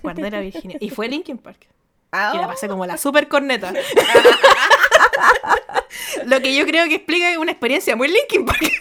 [0.02, 0.78] Guardé la Virginia.
[0.80, 1.68] Y fue Linkin Park.
[2.12, 3.72] Ah, Y la pasé como la super corneta.
[6.26, 8.62] Lo que yo creo que explica una experiencia muy Linkin Park.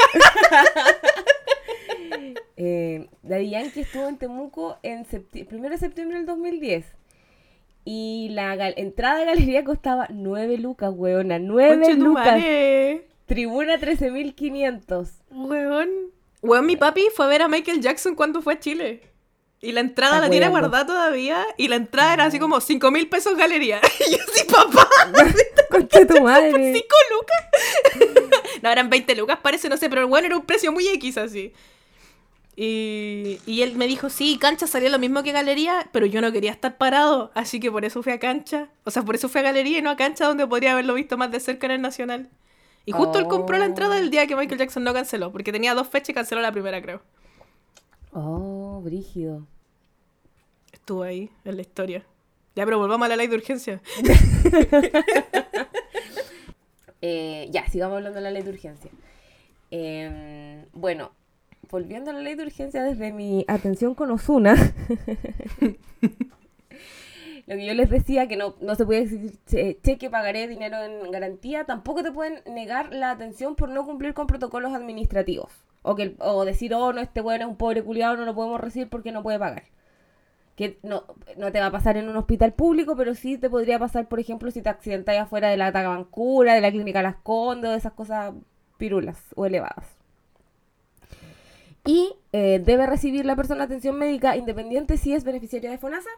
[2.63, 6.85] Eh, Daddy Yankee estuvo en Temuco en septi- primero de septiembre del 2010.
[7.87, 11.39] Y la entrada de galería costaba 9 lucas, weona.
[11.39, 12.39] 9 Conche tu lucas.
[13.25, 15.09] Tribuna 13.500.
[15.31, 15.89] Weón.
[16.43, 19.03] Weón, mi papi fue a ver a Michael Jackson cuando fue a Chile.
[19.63, 21.45] Y la entrada Está la tiene guardada todavía.
[21.59, 23.81] Y la entrada era así como 5 mil pesos galería.
[24.09, 24.89] Y yo así, papá,
[25.71, 26.73] Concha tu madre.
[26.73, 28.31] 5 lucas.
[28.63, 31.53] no, eran 20 lucas, parece, no sé, pero bueno, era un precio muy X así.
[32.57, 36.33] Y, y él me dijo, sí, cancha salía lo mismo que galería, pero yo no
[36.33, 38.69] quería estar parado, así que por eso fui a cancha.
[38.85, 41.17] O sea, por eso fui a galería y no a cancha donde podría haberlo visto
[41.17, 42.29] más de cerca en el Nacional.
[42.85, 45.75] Y justo él compró la entrada el día que Michael Jackson no canceló, porque tenía
[45.75, 47.03] dos fechas y canceló la primera, creo.
[48.13, 49.47] Oh, brígido.
[50.73, 52.05] Estuvo ahí en la historia.
[52.57, 53.81] Ya, pero volvamos a la ley de urgencia.
[57.03, 58.91] Eh, ya, sigamos hablando de la ley de urgencia.
[59.71, 61.13] Em, bueno,
[61.71, 64.55] volviendo a la ley de urgencia desde mi atención con Osuna.
[67.51, 70.77] Lo que yo les decía, que no, no se puede decir che- cheque, pagaré dinero
[70.85, 75.51] en garantía, tampoco te pueden negar la atención por no cumplir con protocolos administrativos.
[75.83, 78.61] O, que, o decir, oh, no, este weón es un pobre culiado, no lo podemos
[78.61, 79.65] recibir porque no puede pagar.
[80.55, 81.03] Que no,
[81.39, 84.21] no te va a pasar en un hospital público, pero sí te podría pasar, por
[84.21, 87.95] ejemplo, si te accidentas afuera de la Tabancura, de la clínica Las Condes, de esas
[87.95, 88.33] cosas
[88.79, 89.87] pirulas o elevadas.
[91.85, 96.11] Y eh, debe recibir la persona atención médica independiente si es beneficiaria de FONASA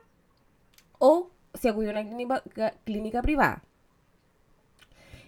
[1.04, 3.64] o si acudió a una clínica, clínica privada.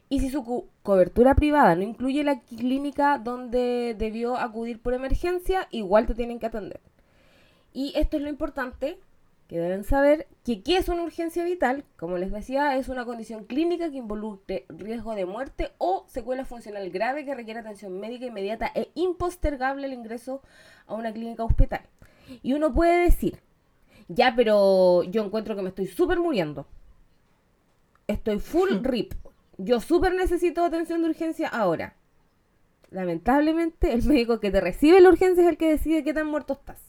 [0.09, 6.07] Y si su cobertura privada no incluye la clínica donde debió acudir por emergencia, igual
[6.07, 6.81] te tienen que atender.
[7.73, 9.01] Y esto es lo importante,
[9.49, 13.45] que deben saber que qué es una urgencia vital, como les decía, es una condición
[13.45, 18.71] clínica que involucre riesgo de muerte o secuela funcional grave que requiere atención médica inmediata
[18.77, 20.41] e impostergable el ingreso
[20.87, 21.83] a una clínica hospital.
[22.45, 23.41] Y uno puede decir,
[24.09, 26.67] ya, pero yo encuentro que me estoy súper muriendo.
[28.07, 29.15] Estoy full rip.
[29.57, 31.97] Yo súper necesito atención de urgencia ahora.
[32.91, 36.53] Lamentablemente, el médico que te recibe la urgencia es el que decide qué tan muerto
[36.55, 36.81] estás.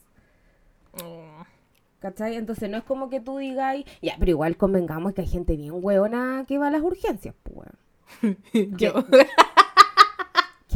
[2.00, 2.36] ¿Cachai?
[2.36, 5.72] Entonces no es como que tú digas, ya, pero igual convengamos que hay gente bien
[5.74, 7.68] hueona que va a las urgencias, pues.
[8.78, 9.04] Yo.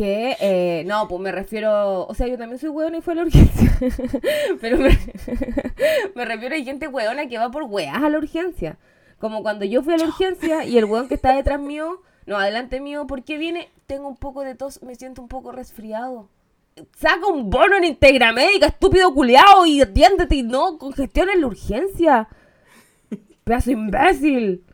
[0.00, 3.16] Que, eh, no, pues me refiero, o sea, yo también soy hueona y fue a
[3.16, 3.78] la urgencia.
[4.62, 4.98] pero me,
[6.14, 8.78] me refiero a gente hueona que va por weas a la urgencia.
[9.18, 12.38] Como cuando yo fui a la urgencia y el hueón que está detrás mío, no,
[12.38, 13.68] adelante mío, ¿por qué viene?
[13.86, 16.30] Tengo un poco de tos, me siento un poco resfriado.
[16.96, 22.28] Saca un bono en Integramédica, estúpido culiao, y atiéndete y no congestiones la urgencia.
[23.44, 24.64] Pedazo imbécil.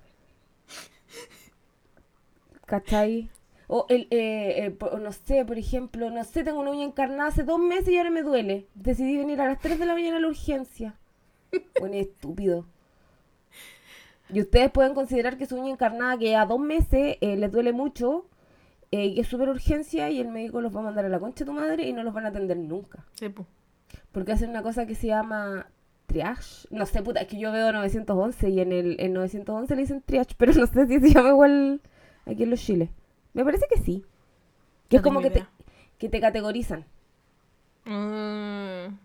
[2.64, 3.28] ¿Cachai?
[3.68, 7.42] O el, eh, eh, no sé, por ejemplo, no sé, tengo una uña encarnada hace
[7.42, 8.66] dos meses y ahora me duele.
[8.74, 10.94] Decidí venir a las 3 de la mañana a la urgencia.
[11.80, 12.66] Bueno, estúpido.
[14.28, 17.72] Y ustedes pueden considerar que su uña encarnada que a dos meses eh, les duele
[17.72, 18.26] mucho
[18.90, 21.20] eh, y que es súper urgencia y el médico los va a mandar a la
[21.20, 23.04] concha de tu madre y no los van a atender nunca.
[23.12, 23.46] Sí, po.
[24.10, 25.68] Porque hacen una cosa que se llama
[26.06, 26.66] triage.
[26.70, 30.02] No sé, puta, es que yo veo 911 y en el en 911 le dicen
[30.04, 31.80] triage, pero no sé si se llama igual
[32.24, 32.90] aquí en los chiles.
[33.36, 34.04] Me parece que sí.
[34.88, 35.46] Que No es como que te,
[35.98, 36.86] que te categorizan.
[37.84, 38.98] Mm,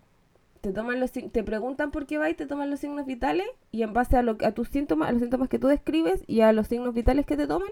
[0.62, 3.82] Te toman los te preguntan por qué va y te toman los signos vitales y
[3.82, 6.52] en base a, lo, a tus síntomas, a los síntomas que tú describes y a
[6.52, 7.70] los signos vitales que te toman,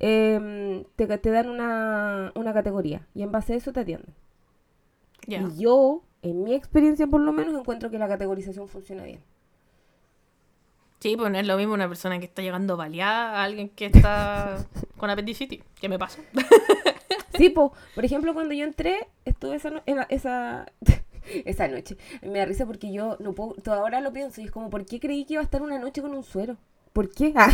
[0.00, 4.14] em, te, te dan una, una categoría y en base a eso te atienden.
[5.26, 9.22] Y yo, en mi experiencia por lo menos, encuentro que la categorización funciona bien.
[11.00, 13.86] Sí, pues no es lo mismo una persona que está llegando baleada a alguien que
[13.86, 14.66] está
[14.98, 15.60] con apendicitis.
[15.80, 16.20] ¿Qué me pasa?
[17.36, 20.66] Sí, po, por ejemplo, cuando yo entré, estuve esa, no- esa,
[21.46, 21.96] esa noche.
[22.22, 24.84] Me da risa porque yo no puedo, todo ahora lo pienso y es como, ¿por
[24.84, 26.58] qué creí que iba a estar una noche con un suero?
[26.92, 27.32] ¿Por qué?
[27.36, 27.50] Ah.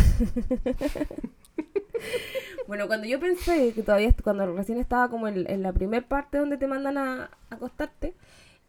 [2.67, 6.37] bueno, cuando yo pensé que todavía, cuando recién estaba como en, en la primer parte
[6.37, 8.13] donde te mandan a, a acostarte,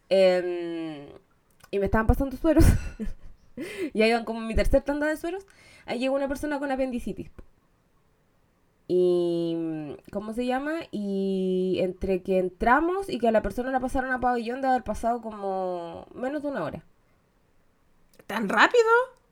[0.09, 1.07] em,
[1.71, 2.65] y me estaban pasando sueros,
[3.93, 5.45] ya iban como en mi tercer tanda de sueros,
[5.85, 7.29] ahí llegó una persona con apendicitis.
[8.87, 10.73] Y, ¿cómo se llama?
[10.91, 14.83] Y entre que entramos y que a la persona la pasaron a pabellón de haber
[14.83, 16.83] pasado como menos de una hora.
[18.25, 18.83] ¿Tan rápido?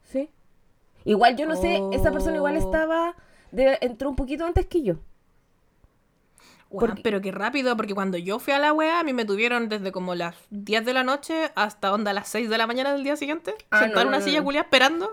[0.04, 0.30] ¿Sí?
[1.06, 2.60] Igual yo no sé, esa persona igual Oh.
[2.60, 3.16] estaba,
[3.52, 4.96] de- entró un poquito antes que yo.
[6.69, 9.69] Porque- pero qué rápido, porque cuando yo fui a la wea, a mí me tuvieron
[9.69, 13.03] desde como las 10 de la noche hasta onda las 6 de la mañana del
[13.03, 13.53] día siguiente.
[13.71, 15.10] Ah, no, una no, silla culia esperando.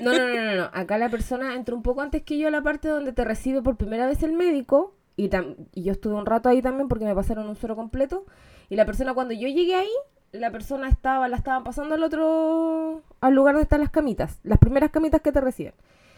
[0.00, 0.64] No, no, no, no, no.
[0.74, 3.62] Acá la persona entró un poco antes que yo a la parte donde te recibe
[3.62, 4.94] por primera vez el médico.
[5.16, 8.26] Y, tam- y yo estuve un rato ahí también porque me pasaron un suero completo.
[8.68, 9.90] Y la persona, cuando yo llegué ahí,
[10.32, 14.40] la persona estaba, la estaban pasando al otro, al lugar donde están las camitas.
[14.42, 15.74] Las primeras camitas que te reciben.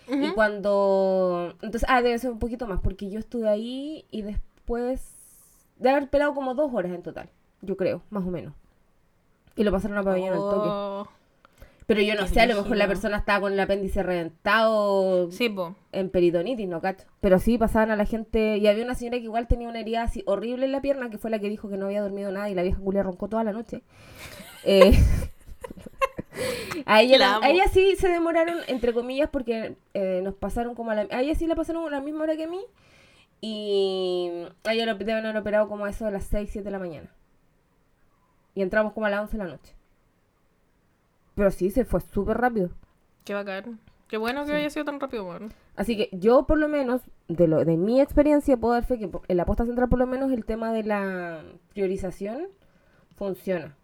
[0.08, 1.54] Y cuando...
[1.62, 5.12] Entonces, ah, debe ser un poquito más, porque yo estuve ahí y después...
[5.78, 7.28] De haber esperado como dos horas en total,
[7.60, 8.54] yo creo, más o menos.
[9.56, 10.68] Y lo pasaron a pabellón al toque.
[10.70, 11.08] Oh,
[11.86, 15.48] Pero yo no sé, a lo mejor la persona estaba con el apéndice reventado Sí,
[15.50, 15.74] po.
[15.92, 17.06] en peritonitis, no cacho.
[17.20, 18.56] Pero sí, pasaban a la gente...
[18.56, 21.18] Y había una señora que igual tenía una herida así horrible en la pierna, que
[21.18, 23.44] fue la que dijo que no había dormido nada y la vieja culia roncó toda
[23.44, 23.82] la noche.
[24.68, 24.98] Eh,
[26.86, 27.46] a, ella, La la- a amo.
[27.46, 31.02] ella sí se demoraron, entre comillas, porque eh, nos pasaron como a la...
[31.10, 32.60] A ella sí la pasaron a la misma hora que a mí.
[33.40, 34.30] Y
[34.64, 36.78] a ella lo deben haber operado como a eso de las 6, 7 de la
[36.78, 37.10] mañana.
[38.54, 39.74] Y entramos como a las 11 de la noche.
[41.34, 42.70] Pero sí, se fue súper rápido.
[43.24, 43.78] Qué bacán.
[44.08, 45.28] Qué bueno que haya sido tan rápido.
[45.74, 49.10] Así que yo por lo menos, de lo de mi experiencia, puedo dar fe que
[49.28, 51.42] en la posta central por lo menos el tema de la
[51.74, 52.46] priorización
[53.16, 53.76] funciona.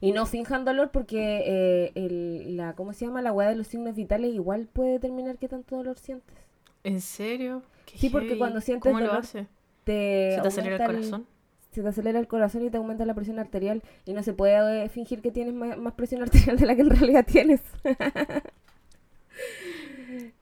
[0.00, 3.22] Y no finjan dolor porque eh, el, la, ¿cómo se llama?
[3.22, 6.36] La hueá de los signos vitales igual puede determinar qué tanto dolor sientes.
[6.84, 7.62] ¿En serio?
[7.86, 8.38] Qué Sí, porque heavy.
[8.38, 9.46] cuando sientes ¿Cómo lo dolor, hace?
[9.84, 11.26] Te ¿Se te acelera el corazón?
[11.70, 13.82] se te acelera el corazón y te aumenta la presión arterial.
[14.06, 16.82] Y no se puede eh, fingir que tienes ma- más, presión arterial de la que
[16.82, 17.60] en realidad tienes.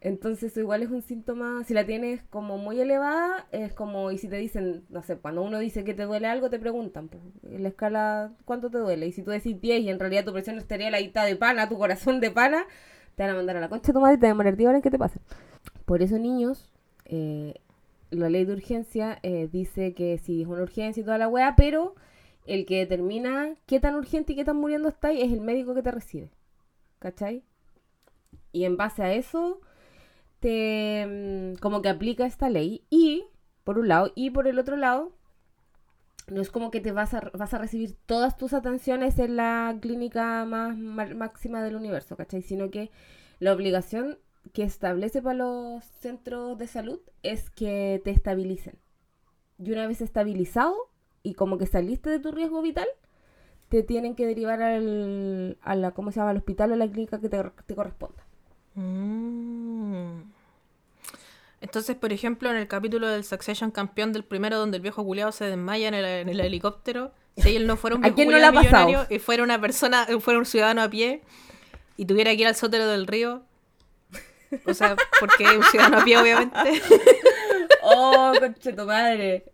[0.07, 4.19] Entonces eso igual es un síntoma, si la tienes como muy elevada, es como, y
[4.19, 7.25] si te dicen, no sé, cuando uno dice que te duele algo, te preguntan, pues,
[7.43, 9.09] la escala, ¿cuánto te duele?
[9.09, 11.69] Y si tú decís 10 y en realidad tu presión arterial ahí está de pana,
[11.69, 12.67] tu corazón de pana,
[13.17, 14.57] te van a mandar a la concha de tu madre y te van a demorar
[14.57, 15.19] 10 horas que te pase.
[15.87, 16.71] Por eso, niños,
[17.07, 17.55] eh,
[18.11, 21.57] la ley de urgencia eh, dice que sí es una urgencia y toda la weá,
[21.57, 21.97] pero
[22.47, 25.83] el que determina qué tan urgente y qué tan muriendo estáis es el médico que
[25.83, 26.31] te recibe.
[27.01, 27.43] ¿Cachai?
[28.53, 29.61] Y en base a eso,
[30.41, 31.07] te
[31.57, 32.85] mm, como que aplica esta ley.
[32.91, 33.27] Y,
[33.65, 35.13] por un lado, y por el otro lado,
[36.29, 39.77] no es como que te vas a, vas a recibir todas tus atenciones en la
[39.81, 42.43] clínica más ma- máxima del universo, ¿cachai?
[42.43, 42.91] Sino que
[43.39, 44.19] la obligación
[44.53, 48.79] que establece para los centros de salud es que te estabilicen.
[49.59, 50.75] Y una vez estabilizado
[51.23, 52.89] y como que saliste de tu riesgo vital,
[53.71, 56.33] te tienen que derivar al, a ¿cómo se llama?
[56.33, 58.26] al hospital o a la clínica que te corresponda.
[58.77, 60.21] Mm.
[61.61, 65.33] Entonces, por ejemplo, en el capítulo del Succession campeón del primero, donde el viejo culiado
[65.33, 68.37] se desmaya en el, en el helicóptero, si él no fuera un ¿A viejo no
[68.53, 71.23] millonario y fuera una persona, fuera un ciudadano a pie
[71.97, 73.43] y tuviera que ir al sótero del río,
[74.65, 76.83] o sea, porque es un ciudadano a pie, obviamente.
[77.83, 79.45] ¡Oh, conche tu madre!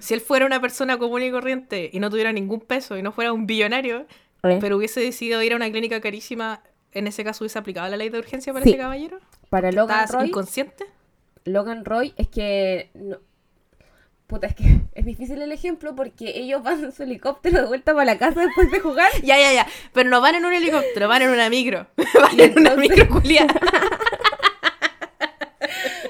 [0.00, 3.12] Si él fuera una persona común y corriente y no tuviera ningún peso y no
[3.12, 4.06] fuera un billonario,
[4.42, 6.62] Eh, pero hubiese decidido ir a una clínica carísima,
[6.98, 8.70] en ese caso hubiese aplicado la ley de urgencia para Sí.
[8.70, 9.18] ese caballero.
[9.50, 10.84] Para Logan ¿Estás Roy, inconsciente?
[11.44, 12.90] Logan Roy es que...
[12.94, 13.18] no-
[14.26, 17.92] Puta, es que es difícil el ejemplo porque ellos van en su helicóptero de vuelta
[17.92, 19.10] para la casa después de jugar.
[19.22, 19.66] Ya, ya, ya.
[19.92, 21.86] Pero no van en un helicóptero, van en una micro.
[21.96, 23.54] van en una entonces- micro culiada.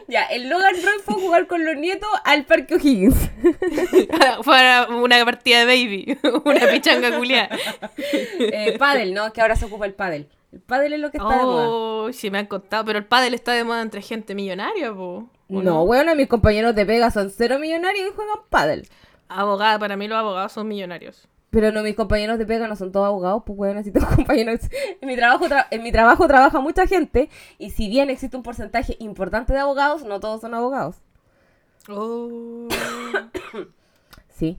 [0.09, 3.17] Ya, el Logan Roy fue a jugar con los nietos al Parque O'Higgins.
[4.43, 6.19] Fue una partida de baby.
[6.45, 7.51] una pichanga culiada.
[8.39, 9.33] Eh, pádel, ¿no?
[9.33, 10.29] Que ahora se ocupa el pádel.
[10.57, 11.69] El pádel es lo que está de moda.
[11.69, 12.85] Oh, sí me han contado.
[12.87, 15.29] Pero el pádel está de moda entre gente millonaria, po.
[15.51, 18.89] ¿o No, bueno, mis compañeros de pega son cero millonarios y juegan pádel.
[19.29, 21.29] Abogada, para mí los abogados son millonarios.
[21.51, 24.61] Pero no, mis compañeros de pega no son todos abogados, pues bueno, si tengo compañeros.
[25.01, 27.29] En mi trabajo, tra- en mi trabajo trabaja mucha gente,
[27.59, 30.97] y si bien existe un porcentaje importante de abogados, no todos son abogados.
[31.91, 32.69] Oh.
[34.29, 34.59] Sí.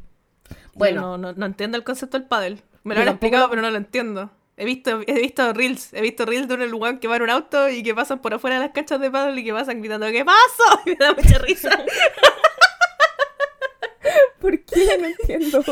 [0.76, 1.02] Bueno.
[1.02, 2.62] No, no, no entiendo el concepto del pádel.
[2.84, 4.30] Me lo han explicado, lo- pero no lo entiendo.
[4.60, 7.30] He visto, he visto reels, he visto reels de un lugar que va en un
[7.30, 10.08] auto y que pasan por afuera de las canchas de pádel y que pasan gritando
[10.08, 10.82] ¿Qué pasó?
[10.86, 11.70] Y me da mucha risa.
[14.40, 14.98] ¿Por qué?
[15.00, 15.64] No entiendo.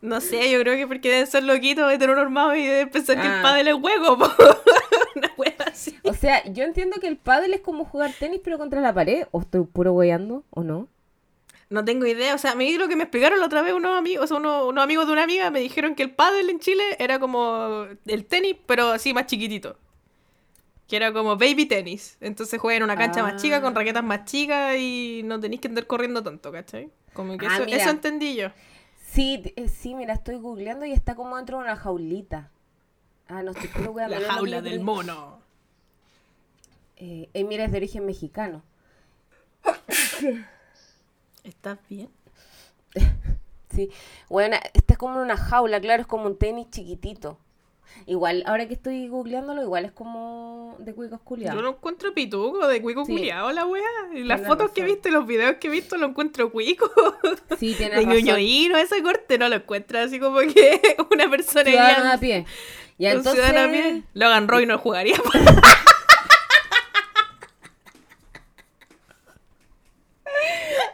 [0.00, 3.36] No sé, yo creo que porque deben ser loquitos, heteronormados y deben pensar que Ah.
[3.36, 4.14] el pádel es hueco.
[5.16, 5.96] Una wea así.
[6.02, 9.26] O sea, yo entiendo que el pádel es como jugar tenis pero contra la pared.
[9.30, 10.88] ¿O estoy puro weyando o no?
[11.72, 13.96] No tengo idea, o sea, a mí lo que me explicaron la otra vez unos
[13.98, 16.60] amigos, o sea, unos, unos amigos de una amiga me dijeron que el pádel en
[16.60, 19.76] Chile era como el tenis, pero así más chiquitito.
[20.86, 22.18] Que era como baby tenis.
[22.20, 23.78] Entonces juegan en una cancha más chica, con Ah.
[23.80, 26.90] raquetas más chicas y no tenéis que andar corriendo tanto, ¿cachai?
[27.14, 28.48] Como que Ah, eso, eso entendí yo.
[29.10, 32.50] Sí, eh, sí, mira, estoy googleando y está como dentro de una jaulita.
[33.28, 33.94] Ah, no, estoy puro.
[34.08, 35.40] La jaula del mono.
[36.96, 38.62] Eh, eh, mira, es de origen mexicano.
[41.44, 42.08] ¿Estás bien?
[43.74, 43.88] Sí,
[44.28, 47.38] bueno, está como en una jaula, claro, es como un tenis chiquitito.
[48.04, 51.62] Igual, ahora que estoy googleándolo, igual es como de cuicos Yo culiados.
[51.62, 53.12] lo encuentro pituco, de cuico Sí.
[53.12, 53.82] culiao la wea.
[54.12, 56.52] Y las Tienes fotos que he visto y los videos que he visto lo encuentro
[56.52, 56.90] cuico.
[57.58, 58.12] Sí, De tienes razón.
[58.12, 60.78] ñoñoíno ese corte no lo encuentro así como que
[61.10, 62.44] una persona Ciudadano a pie.
[62.98, 63.56] Un entonces...
[63.56, 64.02] a pie.
[64.12, 65.16] Logan Roy no jugaría.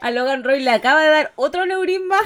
[0.00, 2.18] A Logan Roy le acaba de dar otro neurisma.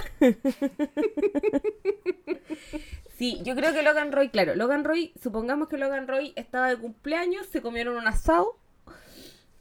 [3.22, 6.76] Sí, yo creo que Logan Roy, claro, Logan Roy, supongamos que Logan Roy estaba de
[6.76, 8.56] cumpleaños, se comieron un asado,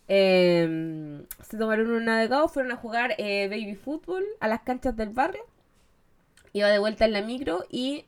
[0.08, 5.10] eh, se tomaron un navegado, fueron a jugar eh, baby fútbol a las canchas del
[5.10, 5.46] barrio,
[6.54, 8.06] iba de vuelta en la micro y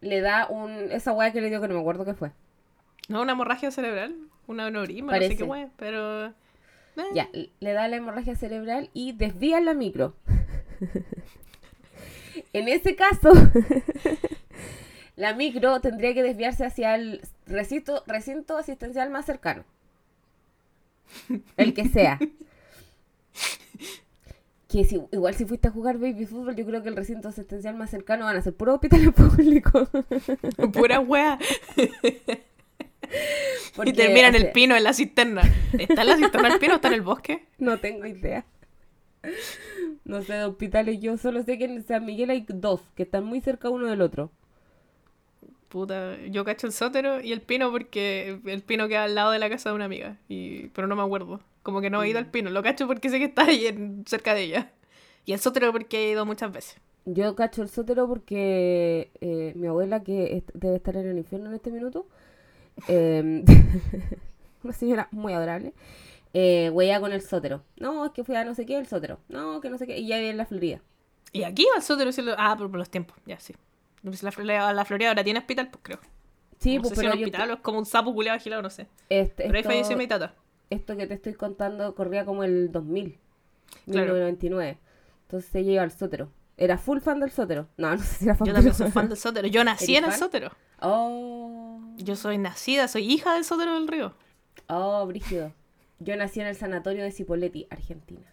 [0.00, 2.32] le da un, esa weá que le dio que no me acuerdo qué fue.
[3.08, 6.32] No, una hemorragia cerebral, una aneurisma, no sé qué pero...
[7.02, 7.28] eh, Ya,
[7.60, 10.14] le da la hemorragia cerebral y desvía la micro.
[12.52, 13.30] en ese caso,
[15.16, 19.64] la micro tendría que desviarse hacia el recinto, recinto asistencial más cercano.
[21.56, 22.18] El que sea.
[24.68, 27.74] Que si, igual si fuiste a jugar baby fútbol, yo creo que el recinto asistencial
[27.74, 29.88] más cercano van a ser puros hospitales públicos.
[30.74, 31.38] Pura wea.
[33.76, 35.42] Porque, y termina en el sea, pino, en la cisterna.
[35.78, 37.46] ¿Está en la cisterna el pino o está en el bosque?
[37.58, 38.44] No tengo idea.
[40.04, 43.24] No sé de hospitales, yo solo sé que en San Miguel hay dos, que están
[43.24, 44.30] muy cerca uno del otro.
[45.68, 49.38] Puta, yo cacho el sótero y el pino porque el pino queda al lado de
[49.38, 50.16] la casa de una amiga.
[50.28, 51.40] Y, pero no me acuerdo.
[51.62, 52.30] Como que no he ido al Mm.
[52.30, 52.50] pino.
[52.50, 54.70] Lo cacho porque sé que está ahí en- cerca de ella.
[55.26, 56.78] Y el sótero porque he ido muchas veces.
[57.04, 61.50] Yo cacho el sótero porque eh, mi abuela, que est- debe estar en el infierno
[61.50, 62.06] en este minuto,
[62.86, 63.44] eh,
[64.62, 65.72] una señora muy adorable,
[66.34, 67.62] eh, huella con el sótero.
[67.78, 69.18] No, es que fui a no sé qué, el sótero.
[69.28, 69.98] No, que no sé qué.
[69.98, 70.80] Y ya vive en la Florida.
[71.32, 72.34] Y aquí al sótero lo...
[72.38, 73.54] Ah, por, por los tiempos, ya sí.
[74.12, 75.98] Si La, Florida- la Florida ahora tiene hospital, pues creo.
[76.58, 78.62] Sí, no pues, sé si pero un hospital o es como un sapo culeado agilado,
[78.62, 78.86] no sé.
[79.10, 80.34] este, Pero ahí esto, falleció mi tata.
[80.70, 83.18] esto que te estoy contando corría como el 2000,
[83.86, 84.12] Claro.
[84.14, 84.78] 1999.
[85.26, 86.30] Entonces ella iba al sótero.
[86.60, 87.68] Era full fan del sótero.
[87.76, 89.46] No, no sé si era fan Yo también soy fan del sótero.
[89.48, 90.50] Yo nací ¿Eres en el sótero.
[90.80, 94.14] Oh, Yo soy nacida, soy hija del sótero del río.
[94.66, 95.52] oh, brígido.
[96.00, 98.26] Yo nací en el sanatorio de Cipolletti, Argentina.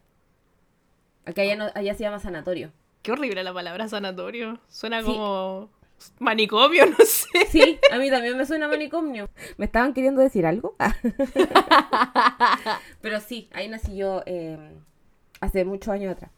[1.26, 2.71] Acá allá, no, allá se llama sanatorio.
[3.03, 4.59] Qué horrible la palabra sanatorio.
[4.67, 5.05] Suena Sí.
[5.05, 5.69] como
[6.19, 7.45] manicomio, no sé.
[7.49, 9.30] Sí, a mí también me suena manicomio.
[9.57, 10.76] ¿Me estaban queriendo decir algo?
[13.01, 14.57] Pero sí, ahí nací yo eh,
[15.41, 16.32] hace muchos años atrás.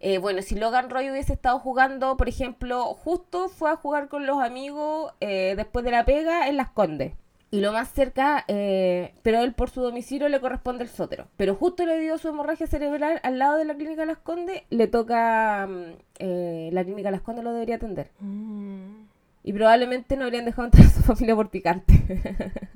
[0.00, 4.26] Eh, bueno, si Logan Roy hubiese estado jugando, por ejemplo, justo fue a jugar con
[4.26, 7.14] los amigos eh, después de la pega en Las Condes.
[7.50, 11.28] Y lo más cerca, eh, pero él por su domicilio le corresponde el sótero.
[11.38, 14.86] Pero justo le dio su hemorragia cerebral al lado de la clínica Las Condes, le
[14.86, 15.82] toca, mm,
[16.18, 18.10] eh, la clínica Las Condes lo debería atender.
[18.20, 19.06] Mm.
[19.44, 21.94] Y probablemente no habrían dejado entrar a su familia por picante.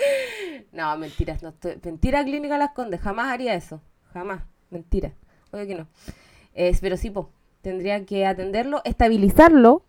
[0.72, 1.42] no, mentiras.
[1.42, 1.78] No estoy...
[1.84, 3.00] Mentira, Clínica Las Condes.
[3.00, 3.80] Jamás haría eso.
[4.12, 4.42] Jamás.
[4.70, 5.12] Mentira.
[5.52, 5.86] Obvio que no.
[6.54, 7.30] Eh, pero sí, po.
[7.62, 9.82] Tendría que atenderlo, estabilizarlo.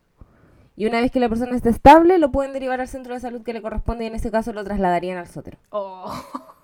[0.75, 3.43] Y una vez que la persona esté estable, lo pueden derivar al centro de salud
[3.43, 5.57] que le corresponde y en ese caso lo trasladarían al sótero.
[5.69, 6.13] Oh.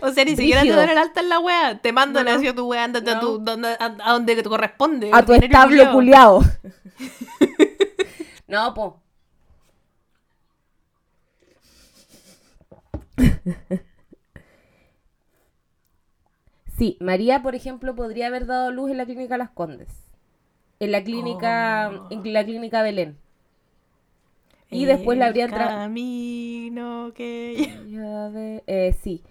[0.00, 1.80] O sea, ni siquiera te dan el alta en la wea.
[1.80, 2.36] Te mandan No, no.
[2.36, 5.10] hacia tu wea, ándate a, tu, donde, a, a donde te corresponde.
[5.12, 6.40] A tu establo culiao.
[8.46, 9.00] no, po.
[16.80, 19.90] Sí, María, por ejemplo, podría haber dado luz en la clínica Las Condes.
[20.78, 22.08] En la clínica, Oh.
[22.10, 23.18] en la clínica Belén.
[24.70, 28.62] Y después la habrían camino que...
[28.66, 29.22] Eh, sí.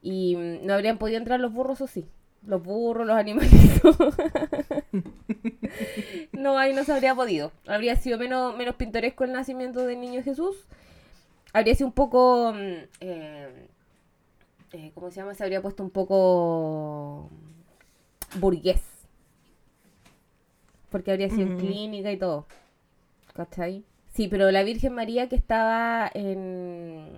[0.00, 2.06] Y mm, no habrían podido entrar los burros, o sí.
[2.46, 3.96] los burros, los animalitos.
[6.32, 7.50] no, ahí no se habría podido.
[7.66, 10.54] Habría sido menos, menos pintoresco el nacimiento del niño Jesús.
[11.52, 12.52] Habría sido un poco...
[12.54, 13.66] mm, eh,
[14.72, 15.34] eh, ¿Cómo se llama?
[15.34, 17.30] Se habría puesto un poco
[18.38, 18.82] burgués.
[20.90, 22.46] Porque habría sido en clínica y todo.
[23.34, 23.84] ¿Cachai?
[24.14, 27.08] Sí, pero la Virgen María que estaba en,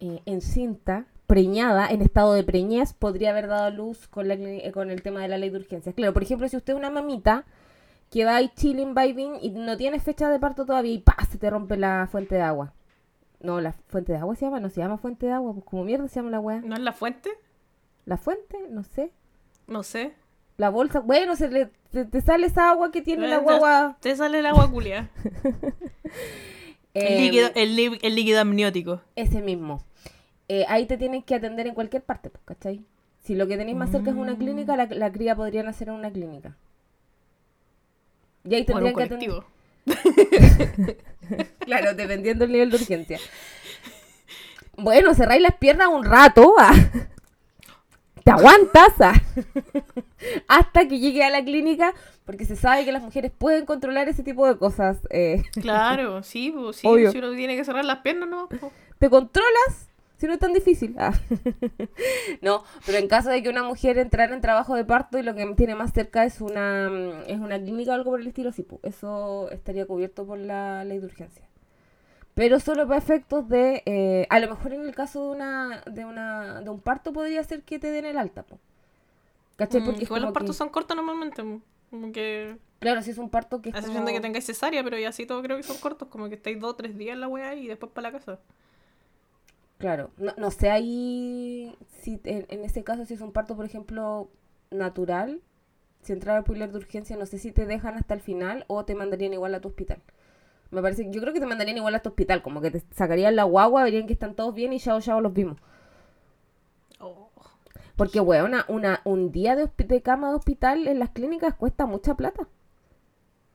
[0.00, 4.90] eh, encinta, preñada, en estado de preñez, podría haber dado luz con, la, eh, con
[4.90, 5.94] el tema de la ley de urgencias.
[5.94, 7.44] Claro, por ejemplo, si usted es una mamita
[8.10, 11.16] que va ahí chilling, vibing y no tiene fecha de parto todavía y ¡pa!
[11.30, 12.74] se te rompe la fuente de agua.
[13.40, 15.84] No, la fuente de agua se llama, no se llama fuente de agua, pues como
[15.84, 16.60] mierda se llama la weá.
[16.60, 17.30] ¿No es la fuente?
[18.04, 18.58] ¿La fuente?
[18.70, 19.12] No sé.
[19.66, 20.14] No sé.
[20.58, 23.96] La bolsa, bueno, se le, te, te sale esa agua que tiene la Eh, guagua.
[24.00, 25.10] Te sale el agua culia.
[26.94, 29.00] el, em, líquido, el, líquido amniótico.
[29.16, 29.82] Ese mismo.
[30.48, 32.84] Eh, ahí te tienen que atender en cualquier parte, pues, ¿cachai?
[33.22, 35.94] Si lo que tenéis más cerca es una clínica, la, la cría podría nacer en
[35.94, 36.56] una clínica.
[38.44, 39.44] Y ahí tendrían que atender.
[41.64, 43.18] Claro, dependiendo del nivel de urgencia.
[44.76, 46.54] Bueno, cerráis las piernas un rato.
[46.58, 46.74] ah.
[48.24, 49.14] Te aguantas ah.
[50.48, 51.94] hasta que llegue a la clínica,
[52.26, 54.98] porque se sabe que las mujeres pueden controlar ese tipo de cosas.
[55.10, 55.42] eh.
[55.60, 58.48] Claro, sí, pues, sí, si uno tiene que cerrar las piernas, no.
[58.48, 58.60] pues.
[58.98, 59.89] ¿Te controlas?
[60.20, 60.94] Si no es tan difícil.
[60.98, 61.14] Ah.
[62.42, 65.34] no, pero en caso de que una mujer entrara en trabajo de parto y lo
[65.34, 68.52] que tiene más cerca es una, mm, es una clínica o algo por el estilo,
[68.52, 71.46] sí, pu, eso estaría cubierto por la ley de urgencia.
[72.34, 73.82] Pero solo para efectos de...
[73.86, 77.42] eh, a lo mejor en el caso de una, de una de un parto podría
[77.44, 78.58] ser que te den el alta, po.
[79.56, 79.80] ¿Cachai?
[79.80, 81.42] Mm, Porque igual los partos que- son cortos normalmente.
[81.42, 81.60] pues.
[81.90, 82.56] Como que.
[82.78, 84.96] Claro, si es un parto que es A excepción como- de que tengáis cesárea, pero
[84.98, 86.08] ya así todo creo que son cortos.
[86.08, 88.38] Como que estáis dos o tres días en la weá y después para la casa.
[89.80, 93.64] Claro, no, no sé ahí si en, en ese caso si es un parto, por
[93.64, 94.28] ejemplo,
[94.70, 95.40] natural,
[96.02, 98.84] si entrar al pilar de urgencia, no sé si te dejan hasta el final o
[98.84, 100.02] te mandarían igual a tu hospital.
[100.70, 103.36] Me parece, yo creo que te mandarían igual a tu hospital, como que te sacarían
[103.36, 105.56] la guagua, verían que están todos bien y ya ya los vimos.
[107.00, 107.30] Oh.
[107.96, 112.14] Porque, weona, una, un día de, de cama de hospital en las clínicas cuesta mucha
[112.16, 112.48] plata.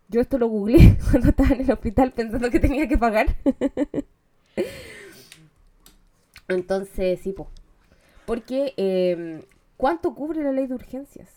[0.08, 3.28] Yo esto lo googleé cuando estaba en el hospital pensando que tenía que pagar.
[6.48, 7.50] Entonces, sí, po.
[8.26, 9.44] Porque, eh,
[9.78, 11.30] ¿cuánto cubre la ley de urgencias?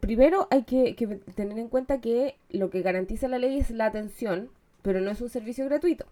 [0.00, 0.94] Primero hay que,
[1.34, 4.50] tener en cuenta que lo que garantiza la ley es la atención,
[4.82, 6.04] pero no es un servicio gratuito.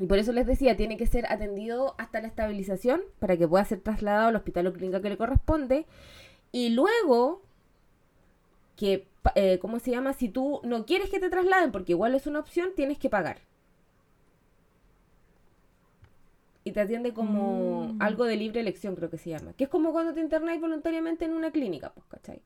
[0.00, 3.64] Y por eso les decía, tiene que ser atendido hasta la estabilización para que pueda
[3.64, 5.86] ser trasladado al hospital o clínica que le corresponde.
[6.52, 7.42] Y luego,
[8.76, 10.12] que, eh, ¿cómo se llama?
[10.12, 13.38] Si tú no quieres que te trasladen, porque igual es una opción, tienes que pagar.
[16.68, 18.02] Y te atiende como Mm.
[18.08, 19.52] algo de libre elección, creo que se llama.
[19.54, 22.40] Que es como cuando te internáis voluntariamente en una clínica, pues, ¿cachai?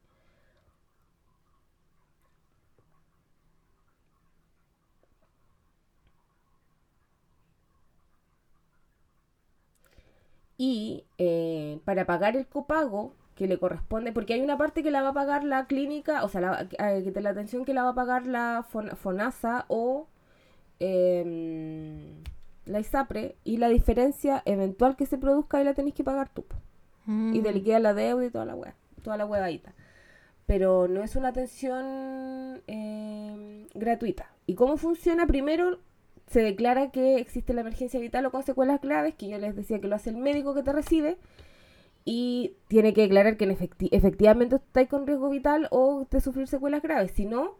[10.59, 15.03] Y eh, para pagar el copago que le corresponde, porque hay una parte que la
[15.03, 17.95] va a pagar la clínica, o sea, la, eh, la atención que la va a
[17.95, 20.07] pagar la Fon- FONASA o
[20.81, 22.23] em,
[22.67, 26.45] la ISAPRE, y la diferencia eventual que se produzca ahí la tenéis que pagar tú.
[27.07, 27.55] Y te Mm.
[27.55, 29.75] liquida la deuda y toda la wea, toda la huevadita.
[30.47, 34.31] Pero no es una atención em, gratuita.
[34.47, 35.27] ¿Y cómo funciona?
[35.27, 35.79] Primero
[36.29, 39.81] se declara que existe la emergencia vital o con secuelas graves, que yo les decía
[39.81, 41.17] que lo hace el médico que te recibe,
[42.05, 46.47] y tiene que declarar que en efecti- efectivamente estáis con riesgo vital o de sufrir
[46.49, 47.13] secuelas graves.
[47.13, 47.55] Si no,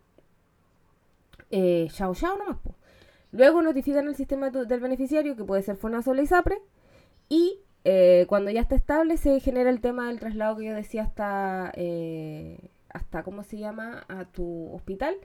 [1.51, 2.59] eh, chao, chao nomás.
[2.59, 2.75] po.
[3.33, 6.59] Luego notifican al sistema del beneficiario, que puede ser FONASA o la ISAPRE,
[7.29, 11.03] y eh, cuando ya está estable se genera el tema del traslado que yo decía
[11.03, 12.59] hasta, eh,
[12.91, 15.17] hasta ¿cómo se llama?, a tu hospital.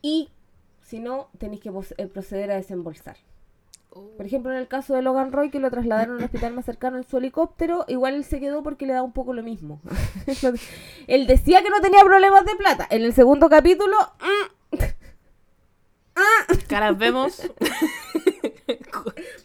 [0.00, 0.30] Y
[0.80, 3.16] si no, tenéis que eh, proceder a desembolsar.
[3.90, 4.10] Oh.
[4.16, 6.98] Por ejemplo, en el caso de Logan Roy, que lo trasladaron al hospital más cercano
[6.98, 9.80] en su helicóptero, igual él se quedó porque le da un poco lo mismo.
[11.06, 12.86] él decía que no tenía problemas de plata.
[12.90, 14.76] En el segundo capítulo, mm,
[16.68, 17.42] Caras vemos.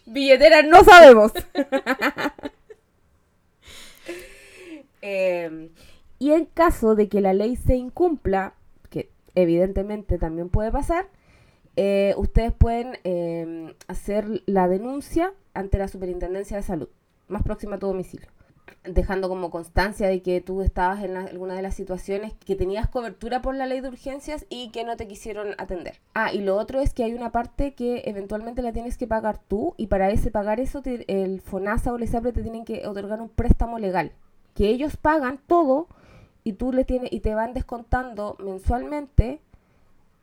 [0.06, 1.32] billetera no sabemos.
[5.02, 5.70] Eh,
[6.18, 8.52] y en caso de que la ley se incumpla,
[8.90, 11.08] que evidentemente también puede pasar,
[11.76, 16.90] eh, ustedes pueden eh, hacer la denuncia ante la Superintendencia de Salud,
[17.28, 18.28] más próxima a tu domicilio.
[18.84, 22.88] Dejando como constancia de que tú estabas en la- alguna de las situaciones que tenías
[22.88, 26.00] cobertura por la ley de urgencias y que no te quisieron atender.
[26.14, 29.38] Ah, y lo otro es que hay una parte que eventualmente la tienes que pagar
[29.38, 33.20] tú y para ese pagar eso el FONASA o el ISAPRE te tienen que otorgar
[33.20, 34.12] un préstamo legal,
[34.54, 35.86] que ellos pagan todo
[36.44, 39.40] y tú le tienes y te van descontando mensualmente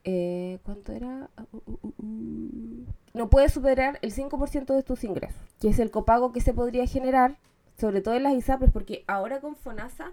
[0.04, 1.30] eh, ¿cuánto era?
[1.36, 2.86] Ah, uh, uh, uh.
[3.14, 6.86] No puedes superar el 5% de tus ingresos, que es el copago que se podría
[6.88, 7.38] generar,
[7.78, 10.12] sobre todo en las ISAPRES, porque ahora con FONASA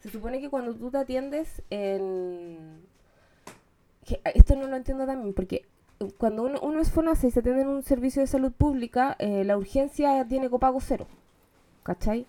[0.00, 2.82] se supone que cuando tú te atiendes en...
[4.04, 5.66] que esto no lo entiendo también, porque
[6.18, 9.44] cuando uno, uno es FONASA y se atiende en un servicio de salud pública, eh,
[9.44, 11.06] la urgencia tiene copago cero,
[11.82, 12.26] ¿cachai?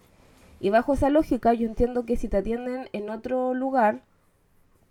[0.60, 4.02] Y bajo esa lógica yo entiendo que si te atienden en otro lugar,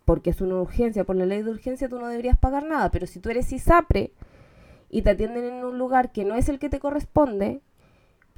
[0.05, 3.07] porque es una urgencia, por la ley de urgencia tú no deberías pagar nada, pero
[3.07, 4.13] si tú eres ISAPRE
[4.91, 7.61] y te atienden en un lugar que no es el que te corresponde,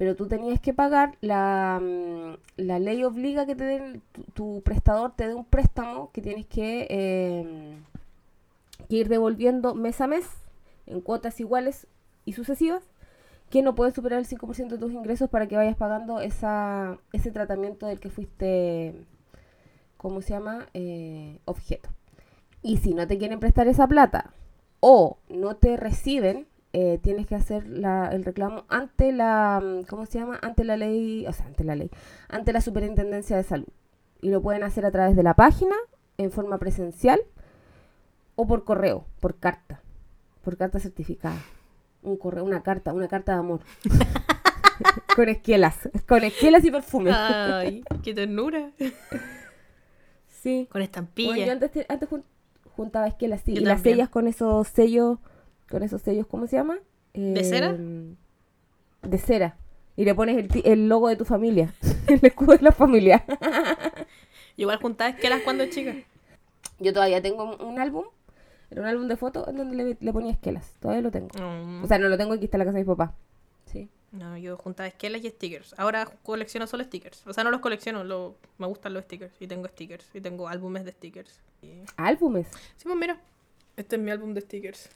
[0.03, 4.01] pero tú tenías que pagar, la, mm, la ley obliga que te den,
[4.33, 7.77] tu, prestador te dé un préstamo que tienes que, eh,
[8.89, 10.25] que ir devolviendo mes a mes
[10.87, 11.87] en cuotas iguales
[12.25, 12.83] y sucesivas,
[13.49, 17.31] que no puedes superar el 5% de tus ingresos para que vayas pagando esa, ese
[17.31, 19.05] tratamiento del que fuiste
[19.95, 20.67] ¿cómo se llama?
[20.73, 21.87] Eh, objeto.
[22.61, 24.33] Y si no te quieren prestar esa plata
[24.81, 30.05] o no te reciben, eh, tienes que hacer la- el reclamo ante la, mm, ¿cómo
[30.05, 30.39] se llama?
[30.41, 31.89] Ante la ley, o sea, ante la ley,
[32.29, 33.67] ante la Superintendencia de Salud.
[34.21, 35.75] Y lo pueden hacer a través de la página,
[36.17, 37.19] en forma presencial
[38.35, 39.81] o por correo, por carta,
[40.43, 41.37] por carta certificada.
[42.01, 43.59] Un correo, una carta, una carta de amor.
[45.15, 47.11] con esquelas, con esquelas y perfume.
[47.13, 48.71] Ay, qué ternura.
[50.27, 50.67] Sí.
[50.69, 51.45] Con Bueno, estampilla.
[51.45, 52.23] yo antes, te- antes jun-
[52.75, 53.53] juntaba esquelas, sí.
[53.53, 55.19] Yo Y las sellas con esos sellos,
[55.69, 56.77] con esos sellos, ¿cómo se llama?
[57.13, 57.69] ¿De cera?
[57.69, 58.15] Em,
[59.01, 59.57] De cera.
[59.95, 61.73] Y le pones el, el logo de tu familia,
[62.07, 63.23] el escudo de la familia.
[64.57, 65.95] Igual juntaba esquelas cuando chica.
[66.79, 68.05] Yo todavía tengo un, álbum,
[68.69, 70.75] era un álbum de fotos en donde le, le ponía esquelas.
[70.79, 71.29] Todavía lo tengo.
[71.39, 73.13] No, O sea, no lo tengo, aquí está en la casa de mi papá.
[73.65, 73.89] Sí.
[74.11, 75.73] no, yo juntaba esquelas y stickers.
[75.77, 77.25] Ahora colecciono solo stickers.
[77.27, 79.33] O sea, no los colecciono, lo, me gustan los stickers.
[79.39, 80.05] Y tengo stickers.
[80.13, 81.39] Y tengo álbumes de stickers.
[81.61, 82.47] Y- Álbumes.
[82.77, 83.19] Sí, pues mira.
[83.77, 84.89] Este es mi álbum de stickers.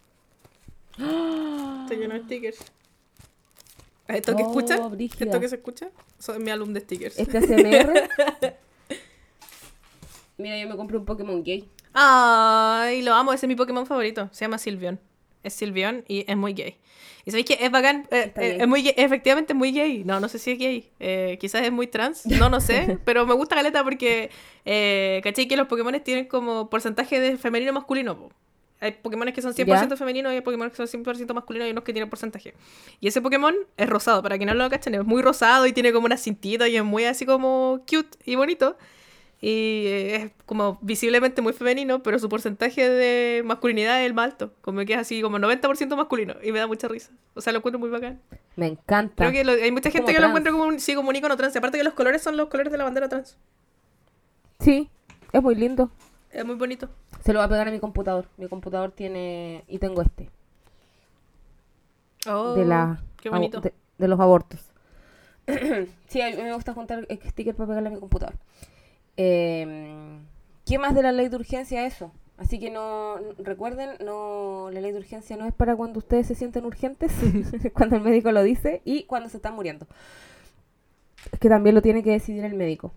[0.97, 2.57] Está lleno de stickers.
[4.07, 4.77] ¿Esto que Oh, escucha?
[4.87, 5.25] brígida.
[5.25, 5.89] ¿Esto que se escucha?
[6.17, 7.19] Eso es mi álbum de stickers.
[7.19, 8.09] Este ASMR.
[10.37, 11.67] Mira, yo me compré un Pokémon gay.
[11.93, 14.29] Ay, lo amo, ese es mi Pokémon favorito.
[14.31, 14.99] Se llama Silvion.
[15.43, 16.77] Es Silvion y es muy gay.
[17.25, 20.03] Y sabéis que es bacán, eh, eh, es muy gay, efectivamente es muy gay.
[20.05, 20.89] No, no sé si es gay.
[20.99, 22.99] Eh, quizás es muy trans, no, no sé.
[23.05, 24.29] pero me gusta Caleta porque,
[24.65, 25.47] eh, ¿cachai?
[25.47, 28.17] Que los Pokémon tienen como porcentaje de femenino masculino.
[28.17, 28.31] po.
[28.79, 29.97] Hay Pokémon que son 100% Ya.
[29.97, 32.53] femeninos y hay Pokémon que son 100% masculinos y unos que tienen porcentaje.
[32.99, 35.91] Y ese Pokémon es rosado, para que no lo cachen, es muy rosado y tiene
[35.91, 38.77] como una cintita y es muy así como cute y bonito.
[39.39, 44.31] Y eh, es como visiblemente muy femenino, pero su porcentaje de masculinidad es el más
[44.31, 44.51] alto.
[44.61, 46.33] Como que es así como 90% masculino.
[46.43, 47.11] Y me da mucha risa.
[47.35, 48.19] O sea, lo encuentro muy bacán.
[48.55, 49.13] Me encanta.
[49.15, 50.29] Creo que lo- hay mucha gente como que lo trans.
[50.31, 51.55] encuentra como un, sí, como un icono trans.
[51.55, 53.37] Aparte que los colores son los colores de la bandera trans.
[54.59, 54.89] Sí,
[55.31, 55.91] es muy lindo.
[56.31, 56.89] Es muy bonito.
[57.23, 58.27] Se lo voy a pegar a mi computador.
[58.37, 59.63] Mi computador tiene.
[59.67, 60.29] Y tengo este.
[62.29, 63.01] Oh, de la.
[63.21, 63.61] Qué bonito.
[63.61, 64.59] de los abortos.
[66.07, 68.35] sí, a mí me gusta juntar eh, stickers para pegarle a mi computador.
[69.15, 70.19] Eh,
[70.65, 72.11] ¿Qué más de la ley de urgencia eso?
[72.37, 76.35] Así que no recuerden, no la ley de urgencia no es para cuando ustedes se
[76.35, 77.11] sienten urgentes,
[77.73, 79.87] cuando el médico lo dice y cuando se están muriendo.
[81.31, 82.93] Es que también lo tiene que decidir el médico.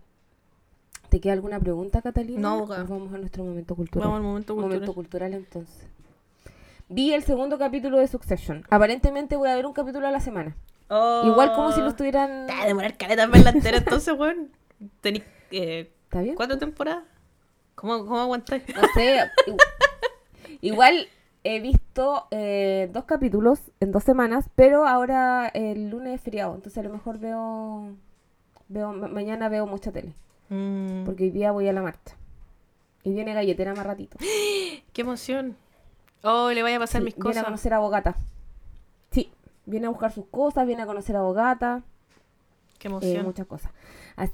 [1.11, 2.41] ¿Te queda alguna pregunta, Catalina?
[2.41, 2.81] No, abogada.
[2.83, 4.07] Nos vamos a nuestro momento cultural.
[4.09, 4.73] Vamos al momento cultural.
[4.79, 5.87] Momento cultural entonces.
[6.89, 8.65] Vi el segundo capítulo de Succession.
[8.71, 10.57] Aparentemente voy a ver un capítulo a la semana.
[10.89, 11.23] Oh.
[11.27, 12.47] Igual como si lo estuvieran...
[12.47, 14.51] Te va a demorar caleta verla entera entonces, weón.
[15.01, 16.35] Tenéis eh, ¿Está bien?
[16.35, 17.05] cuatro temporadas.
[17.75, 18.63] ¿Cómo, cómo aguantáis?
[18.75, 19.31] No sé.
[20.61, 21.07] Igual
[21.45, 26.79] he visto eh, dos capítulos en dos semanas, pero ahora el lunes es feriado, entonces
[26.79, 27.95] a lo mejor veo...
[28.69, 30.13] veo ma- mañana veo mucha tele,
[30.51, 32.17] Mm, porque hoy día voy a la marcha.
[33.03, 34.19] Y viene galletera más ratito.
[34.93, 35.57] Qué emoción.
[36.23, 37.45] Oh, le vaya a pasar Sí, mis Viene a cosas.
[37.45, 38.17] conocer a Bogata.
[39.11, 39.31] Sí,
[39.65, 41.83] viene a buscar sus cosas, viene a conocer a Bogata.
[42.79, 43.25] Qué eh, emoción.
[43.25, 43.73] muchas cosas.
[44.17, 44.31] As-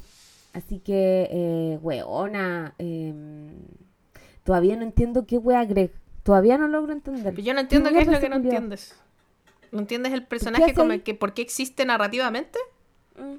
[0.53, 3.51] Así que, eh, weona, em,
[4.43, 5.93] todavía no entiendo qué wea Greg.
[6.23, 7.35] Todavía no logro entender.
[7.35, 8.97] Pero yo no entiendo ¿Qué qué es lo que no entiendes.
[9.71, 11.01] ¿No entiendes el personaje como ahí?
[11.01, 12.59] que por qué existe narrativamente?
[13.19, 13.35] Mm,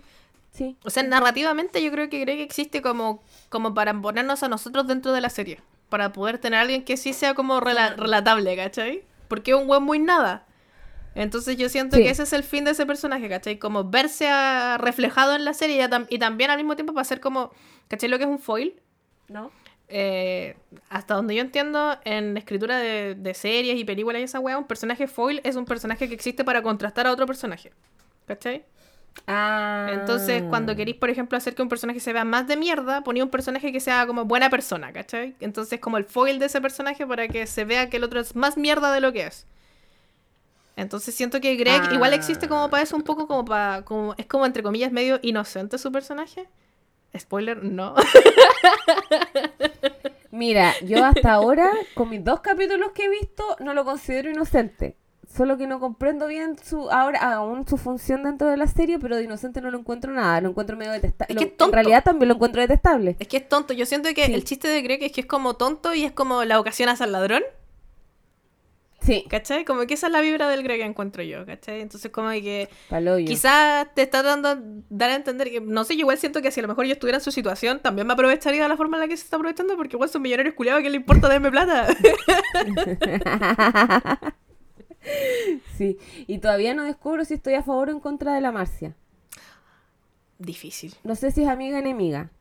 [0.57, 0.75] sí.
[0.83, 5.11] O sea, narrativamente yo creo que Greg existe como, como para ponernos a nosotros dentro
[5.13, 5.61] de la serie.
[5.89, 9.03] Para poder tener a alguien que sí sea como rela- relatable, ¿cachai?
[9.29, 10.45] Porque es un weón muy nada.
[11.15, 12.03] Entonces yo siento Sí.
[12.03, 13.57] que ese es el fin de ese personaje, ¿cachai?
[13.57, 17.03] Como verse a- reflejado en la serie y, tam- y también al mismo tiempo para
[17.05, 17.51] ser como,
[17.87, 18.09] ¿cachai?
[18.09, 18.81] Lo que es un foil.
[19.29, 19.51] ¿No?
[19.89, 20.55] Eh,
[20.89, 24.67] hasta donde yo entiendo, en escritura de, de series y películas y esa weá, un
[24.67, 27.71] personaje foil es un personaje que existe para contrastar a otro personaje.
[28.25, 28.65] ¿Cachai?
[29.25, 29.87] Ah.
[29.91, 33.23] Entonces, cuando queréis, por ejemplo, hacer que un personaje se vea más de mierda, ponía
[33.23, 35.35] un personaje que sea como buena persona, ¿cachai?
[35.39, 38.35] Entonces, como el foil de ese personaje para que se vea que el otro es
[38.35, 39.45] más mierda de lo que es.
[40.75, 41.93] Entonces siento que Greg Ah.
[41.93, 43.81] igual existe como para eso, un poco como para.
[43.83, 46.47] Como, es como entre comillas medio inocente su personaje.
[47.17, 47.95] Spoiler, no.
[50.31, 54.95] Mira, yo hasta ahora, con mis dos capítulos que he visto, no lo considero inocente.
[55.35, 59.17] Solo que no comprendo bien su ahora aún su función dentro de la serie, pero
[59.17, 61.33] de inocente no lo encuentro nada, lo encuentro medio detestable.
[61.33, 61.75] Es que es en tonto.
[61.75, 63.15] realidad también lo encuentro detestable.
[63.19, 63.73] Es que es tonto.
[63.73, 64.33] Yo siento que Sí.
[64.33, 67.05] el chiste de Greg es que es como tonto y es como la ocasión hacia
[67.05, 67.43] el ladrón.
[68.99, 69.63] Sí, ¿Cachai?
[69.63, 71.81] Como que esa es la vibra del Greg, encuentro yo, ¿cachai?
[71.81, 72.67] Entonces, como que
[73.25, 74.57] quizás te está dando a
[74.89, 76.93] dar a entender que, no sé, yo igual siento que si a lo mejor yo
[76.93, 79.35] estuviera en su situación, también me aprovecharía de la forma en la que se está
[79.37, 81.87] aprovechando, porque igual son millonarios culiados, ¿qué le importa darme plata?
[85.77, 85.97] sí,
[86.27, 88.95] y todavía no descubro si estoy a favor o en contra de la Marcia.
[90.39, 90.93] Difícil.
[91.03, 92.31] No sé si es amiga o enemiga.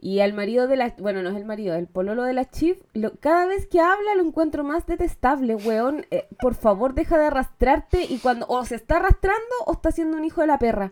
[0.00, 0.94] Y al marido de la...
[0.98, 2.78] Bueno, no es el marido, el pololo de la Chief.
[2.92, 6.04] lo- cada vez que habla lo encuentro más detestable, weón.
[6.10, 8.46] Eh, por favor, deja de arrastrarte y cuando...
[8.48, 10.90] O se está arrastrando o está siendo un hijo de la perra.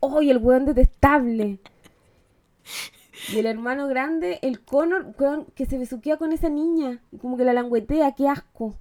[0.00, 1.60] ¡Ay, el weón detestable!
[3.32, 7.02] Y el hermano grande, el Connor, weón, que se besuquea con esa niña.
[7.12, 8.74] Y como que la languetea, qué asco.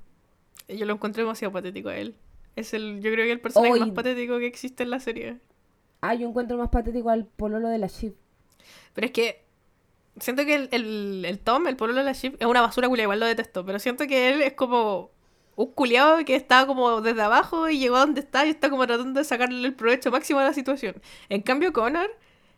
[0.68, 2.16] Yo lo encontré demasiado patético a él.
[2.56, 5.38] Es el, yo creo que el personaje más patético que existe en la serie.
[6.02, 8.14] Ah, yo encuentro más patético al pololo de la Chief.
[8.94, 9.46] Pero es que
[10.20, 13.04] siento que el, el, el Tom, el pololo de la Ship, es una basura culia,
[13.04, 13.66] igual lo detesto.
[13.66, 15.12] Pero siento que él es como
[15.56, 18.86] un culiado que está como desde abajo y llegó a donde está y está como
[18.88, 21.02] tratando de sacarle el provecho máximo a la situación.
[21.30, 22.10] En cambio, Connor,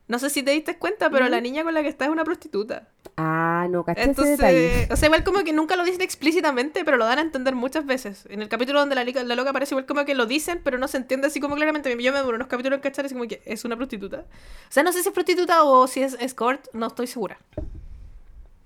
[0.08, 2.24] no sé si te diste cuenta, pero la niña con la que está es una
[2.24, 2.88] prostituta.
[3.18, 4.68] Ah, no, caché ese detalle.
[4.68, 7.56] Entonces, o sea, igual como que nunca lo dicen explícitamente, pero lo dan a entender
[7.56, 8.26] muchas veces.
[8.30, 10.98] En el capítulo donde la, loca aparece, igual como que lo dicen, pero no se
[10.98, 11.90] entiende así como claramente.
[11.90, 14.20] Yo me demoro unos capítulos en cachar así como que es una prostituta.
[14.20, 17.38] O sea, no sé si es prostituta o si es escort, no estoy segura.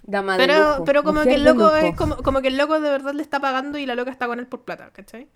[0.04, 2.58] Dama de Pero, lujo, pero como mujer que el loco es como, como que el
[2.58, 5.28] loco de verdad le está pagando y la loca está con él por plata, ¿cachai?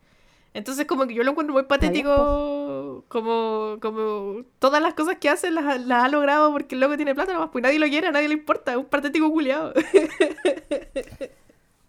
[0.55, 5.51] Entonces como que yo lo encuentro muy patético, como, como todas las cosas que hace
[5.51, 8.11] las, las ha logrado porque el loco tiene plata nomás, pues nadie lo quiere, a
[8.11, 9.73] nadie le importa, es un patético culiado.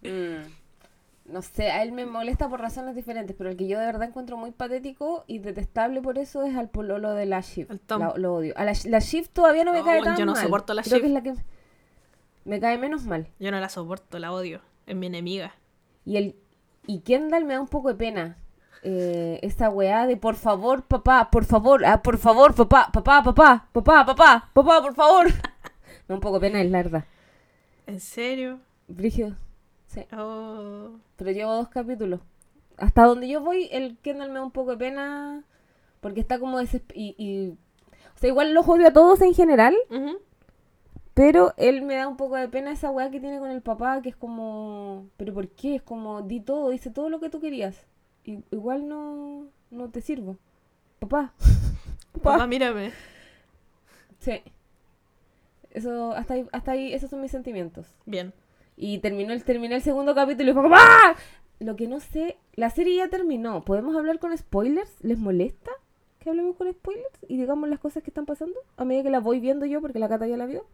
[0.03, 3.87] Mm, No sé, a él me molesta por razones diferentes, pero el que yo de
[3.87, 7.71] verdad encuentro muy patético y detestable por eso es al pololo de la Shift.
[7.89, 8.55] La- lo odio.
[8.57, 10.43] A la, la Shift todavía no me Oh, cae yo tan no mal.
[10.43, 11.17] soporto la Creo que Shiv.
[11.17, 11.35] es la que
[12.45, 13.27] me cae menos mal.
[13.41, 15.55] Yo no la soporto, la odio, es mi enemiga.
[16.05, 16.37] Y el
[16.87, 18.37] y Kendall me da un poco de pena.
[18.89, 23.67] Eh, esa weá de por favor, papá, por favor, ah, por favor, papá, papá, papá,
[23.73, 25.27] papá, papá, papá, por favor.
[26.09, 27.05] me un poco pena, es larga.
[27.89, 28.61] ¿En serio?
[28.87, 29.35] Brígido.
[29.89, 30.07] Sí.
[30.17, 30.91] Oh.
[31.17, 32.21] Pero llevo dos capítulos.
[32.77, 35.43] Hasta donde yo voy, el Kendall me da un poco de pena.
[36.01, 37.59] Porque está como desesp- y, y-
[38.15, 39.75] O sea, igual los odio a todos en general.
[41.15, 44.01] Pero él me da un poco de pena esa weá que tiene con el papá.
[44.03, 45.07] Que es como.
[45.17, 45.77] ¿Pero por qué?
[45.77, 46.23] Es como.
[46.23, 47.85] Di todo, hice todo lo que tú querías.
[48.27, 49.49] Igual no.
[49.71, 50.37] No te sirvo.
[50.99, 51.33] Papá.
[52.13, 52.33] Papá.
[52.33, 52.93] Papá, mírame.
[54.19, 54.43] Sí.
[55.71, 57.87] Eso, hasta ahí, hasta ahí, esos son mis sentimientos.
[58.07, 58.33] Bien.
[58.77, 61.15] Y terminó el, terminé el segundo capítulo y fue como ¡Ah!
[61.59, 63.65] Lo que no sé, la serie ya terminó.
[63.65, 64.93] ¿Podemos hablar con spoilers?
[65.03, 65.71] ¿Les molesta
[66.19, 67.19] que hablemos con spoilers?
[67.29, 69.99] Y digamos las cosas que están pasando a medida que las voy viendo yo porque
[69.99, 70.67] la Cata ya la vio.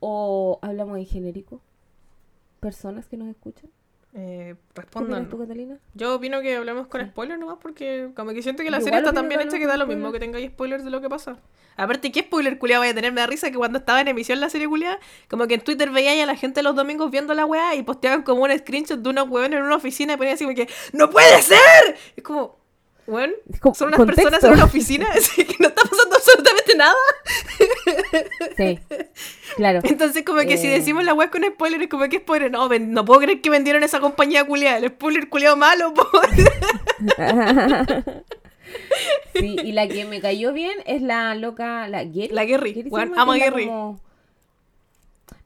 [0.00, 1.60] ¿O hablamos en genérico?
[2.60, 3.70] ¿Personas que nos escuchan?
[4.14, 5.12] Eh, ¿Qué respondan.
[5.12, 5.78] opinas tú, Catalina?
[5.94, 9.12] Yo opino que hablemos con spoilers nomás porque como que siento que la serie está
[9.12, 11.38] tan bien hecha que da lo mismo que tengáis spoilers de lo que pasa.
[11.76, 13.12] Aparte, ¿qué spoiler culiado vaya a tener?
[13.12, 14.98] Me da risa que cuando estaba en emisión la serie culiada,
[15.28, 18.22] como que en Twitter veía a la gente los domingos viendo la weá y posteaban
[18.22, 21.10] como un screenshot de unos weones en una oficina y ponían así como que ¡No
[21.10, 21.96] puede ser!
[22.16, 22.58] Es como,
[23.60, 24.22] como son unas contexto.
[24.22, 26.94] personas en una oficina, así que no está pasando absolutamente nada.
[28.56, 28.78] Sí,
[29.56, 29.80] claro.
[29.84, 30.70] Entonces, como que si Eh.
[30.70, 33.50] decimos la weá con spoiler, es como que spoiler, no, ven- no puedo creer que
[33.50, 36.06] vendieron esa compañía culiada, el spoiler culiado malo, po.
[39.34, 42.28] sí, y la que me cayó bien es la loca, la Gary.
[42.30, 43.22] La Gary, llama?
[43.22, 43.66] amo Gary.
[43.66, 44.00] como-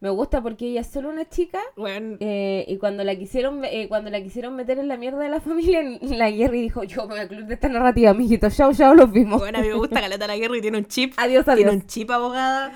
[0.03, 3.86] Me gusta porque ella es solo una chica Weón, Eh, y cuando la quisieron eh,
[3.88, 7.09] cuando la quisieron meter en la mierda de la familia, la Jerry dijo, yo me
[7.11, 9.38] voy a incluir de esta narrativa, mijito, chao, chao, los vimos.
[9.40, 11.14] Bueno, a mí me gusta Caleta la Guerra y tiene un chip.
[11.16, 11.74] Adiós, Tiene adiós.
[11.74, 12.74] un chip abogada.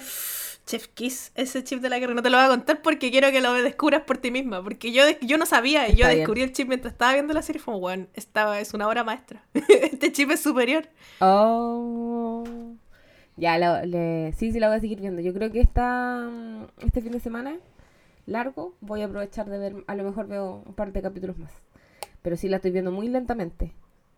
[0.66, 2.12] Chef Kiss, ese chip de la guerra.
[2.14, 4.64] No te lo voy a contar porque quiero que lo descubras por ti misma.
[4.64, 6.18] Porque yo, yo no sabía y yo bien.
[6.18, 7.60] descubrí el chip mientras estaba viendo la serie.
[7.62, 9.44] Fue bueno, esta es una obra maestra.
[9.68, 10.88] este chip es superior.
[11.20, 12.42] Oh.
[13.36, 15.20] Ya, la- le- sí, sí la voy a seguir viendo.
[15.20, 17.56] Yo creo que esta, mm, este fin de semana,
[18.26, 21.52] largo, voy a aprovechar de ver, a lo mejor veo un par de capítulos más.
[22.22, 23.72] Pero sí la estoy viendo muy lentamente.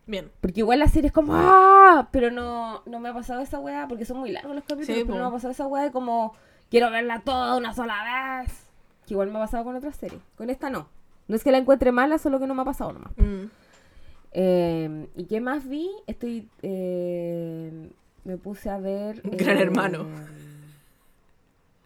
[0.07, 0.31] Bien.
[0.41, 2.09] Porque igual la serie es como, ¡ah!
[2.13, 5.05] Pero no, no me ha pasado esa weá, porque son muy largos los capítulos, Sí,
[5.05, 5.15] pero po.
[5.19, 6.33] no me ha pasado esa weá de como,
[6.71, 8.71] quiero verla toda una sola vez.
[9.07, 10.23] Que igual me ha pasado con otras series.
[10.37, 10.89] Con esta no.
[11.27, 13.13] No es que la encuentre mala, solo que no me ha pasado nomás.
[13.19, 13.51] Mm.
[14.33, 15.91] Eh, ¿Y qué más vi?
[16.07, 16.49] Estoy.
[16.63, 17.91] eh,
[18.29, 19.23] me puse a ver.
[19.25, 20.07] Gran eh, Hermano.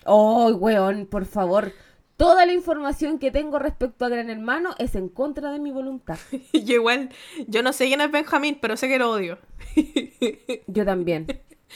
[0.05, 1.07] ¡Oh, weón!
[1.07, 1.72] Por favor.
[2.16, 6.18] Toda la información que tengo respecto a Gran Hermano es en contra de mi voluntad.
[6.53, 7.11] Yo igual,
[7.47, 9.38] yo no sé quién es Benjamín, pero sé que lo odio.
[10.66, 11.26] Yo también.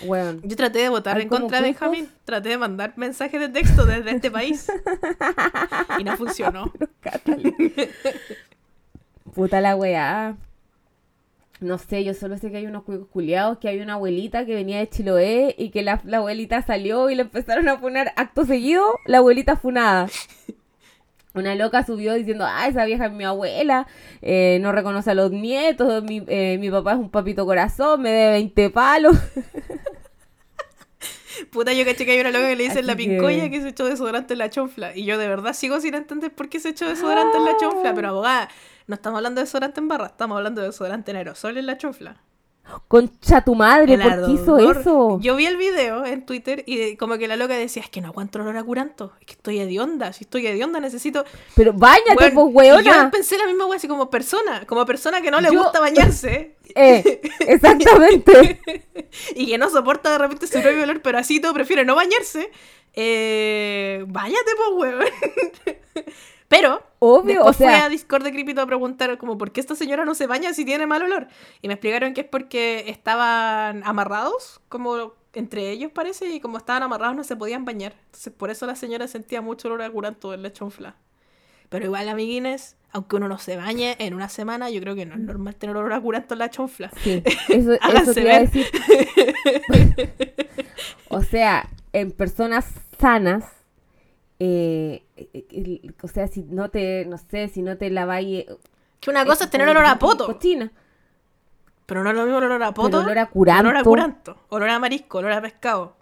[0.04, 0.42] Weón.
[0.42, 1.68] Yo traté de votar en contra de.
[1.68, 2.10] Benjamín.
[2.24, 4.66] Traté de mandar mensajes de texto desde este país.
[5.98, 6.70] y no funcionó.
[9.34, 10.36] Puta la weá.
[11.60, 14.54] No sé, yo solo sé que hay unos cuicos culiados, que hay una abuelita que
[14.54, 18.44] venía de Chiloé y que la, la abuelita salió y le empezaron a funar acto
[18.44, 20.08] seguido, la abuelita funada.
[21.34, 23.86] Una loca subió diciendo, ah, esa vieja es mi abuela,
[24.22, 28.10] eh, no reconoce a los nietos, mi, eh, mi papá es un papito corazón, me
[28.10, 29.16] debe 20 palos.
[31.50, 33.60] Puta, yo caché que hay una loca que le dicen Así la que- pincoya que...
[33.60, 34.96] se echó desodorante en la chonfla.
[34.96, 37.94] Y yo de verdad sigo sin entender por qué se echó desodorante en la chonfla.
[37.94, 38.48] Pero abogada,
[38.86, 41.76] no estamos hablando de desodorante en barra, estamos hablando de desodorante en aerosol en la
[41.78, 42.16] chonfla.
[42.88, 44.78] Concha tu madre, El ¿por qué hizo ardor.
[44.80, 45.20] eso?
[45.20, 48.08] Yo vi el video en Twitter y como que la loca decía, es que no
[48.08, 51.24] aguanto el olor a curanto, es que estoy hedionda, si estoy hedionda necesito...
[51.54, 55.20] Pero bañate, Weón, pues, y yo pensé la misma wea así como persona, como persona
[55.20, 58.60] que no le Yo- gusta bañarse Eh, exactamente.
[59.36, 62.50] y que no soporta de repente su propio olor, pero así todo prefiere no bañarse,
[62.94, 65.04] eh, váyate pues weón.
[66.48, 69.60] Pero Obvio, después o sea- fui a Discord de Cripito a preguntar como por qué
[69.60, 71.28] esta señora no se baña si tiene mal olor.
[71.62, 76.82] Y me explicaron que es porque estaban amarrados, como entre ellos parece, y como estaban
[76.82, 77.94] amarrados no se podían bañar.
[78.06, 80.96] Entonces por eso la señora sentía mucho olor a curanto en la chonfla.
[81.68, 85.14] Pero igual, amiguines, aunque uno no se bañe en una semana, yo creo que no
[85.14, 86.90] es normal tener olor a curanto en la chonfla.
[87.02, 88.66] Sí, eso, eso te iba a decir.
[91.08, 92.66] o sea, en personas
[92.98, 93.44] sanas,
[94.38, 95.02] eh,
[96.02, 98.40] o sea, si no te, no sé, si no te laváis...
[98.40, 98.56] eh,
[99.00, 100.70] Que una cosa es tener olor a poto, Cochina.
[101.86, 103.00] pero no es lo mismo el olor a poto.
[103.00, 103.68] olor a curanto.
[103.68, 105.96] Olor a curanto, olor a marisco, olor a pescado.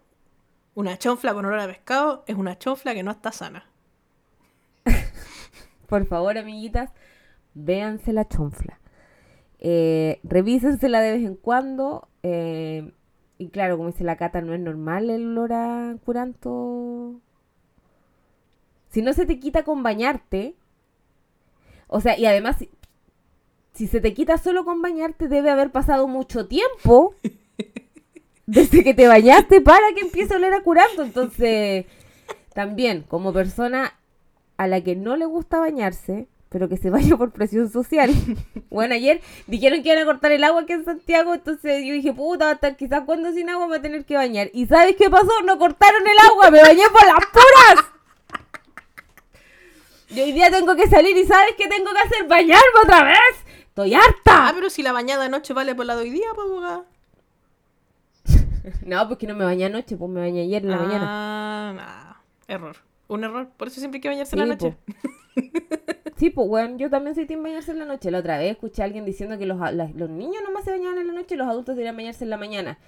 [0.75, 3.65] Una chonfla con olor a pescado es una chonfla que no está sana.
[5.87, 6.91] Por favor, amiguitas,
[7.55, 8.81] véanse la chonfla.
[9.61, 12.09] Eh, revísensela de vez en cuando.
[12.23, 12.93] eh,
[13.37, 17.21] y claro, como dice la cata, no es normal el olor a curanto.
[18.95, 20.55] Si no se te quita con bañarte.
[21.89, 22.71] O sea, y además, si,
[23.73, 27.17] si se te quita solo con bañarte, debe haber pasado mucho tiempo.
[28.47, 31.03] Desde que te bañaste para que empiece a oler a curanto.
[31.03, 31.87] Entonces,
[32.53, 33.95] también, como persona
[34.59, 38.13] a la que no le gusta bañarse, pero que se baña por presión social.
[38.71, 42.13] Bueno, ayer dijeron que iban a cortar el agua aquí en Santiago, entonces yo dije,
[42.13, 44.51] puta, va a estar quizás cuando sin agua me va a tener que bañar.
[44.53, 45.31] ¿Y sabes qué pasó?
[45.45, 47.94] No cortaron el agua, me bañé por las puras.
[50.15, 52.29] Y hoy día tengo que salir y ¿sabes qué tengo que hacer?
[52.29, 53.19] Bañarme otra vez.
[53.69, 54.53] Estoy Ah, harta.
[54.55, 56.85] pero si la bañada anoche vale por la de hoy día, pues, abogada.
[58.87, 61.07] No, pues que no me bañé anoche, pues me bañé ayer en la mañana.
[61.09, 62.77] Ah, error.
[63.09, 63.49] Un error.
[63.57, 64.77] Por eso siempre hay que bañarse Sí, en la noche.
[66.17, 68.09] Sí, pues bueno, yo también soy team bañarse en la noche.
[68.13, 70.71] La otra vez escuché a alguien diciendo que los, a- las- los niños nomás se
[70.71, 72.79] bañaban en la noche y los adultos deberían bañarse en la mañana.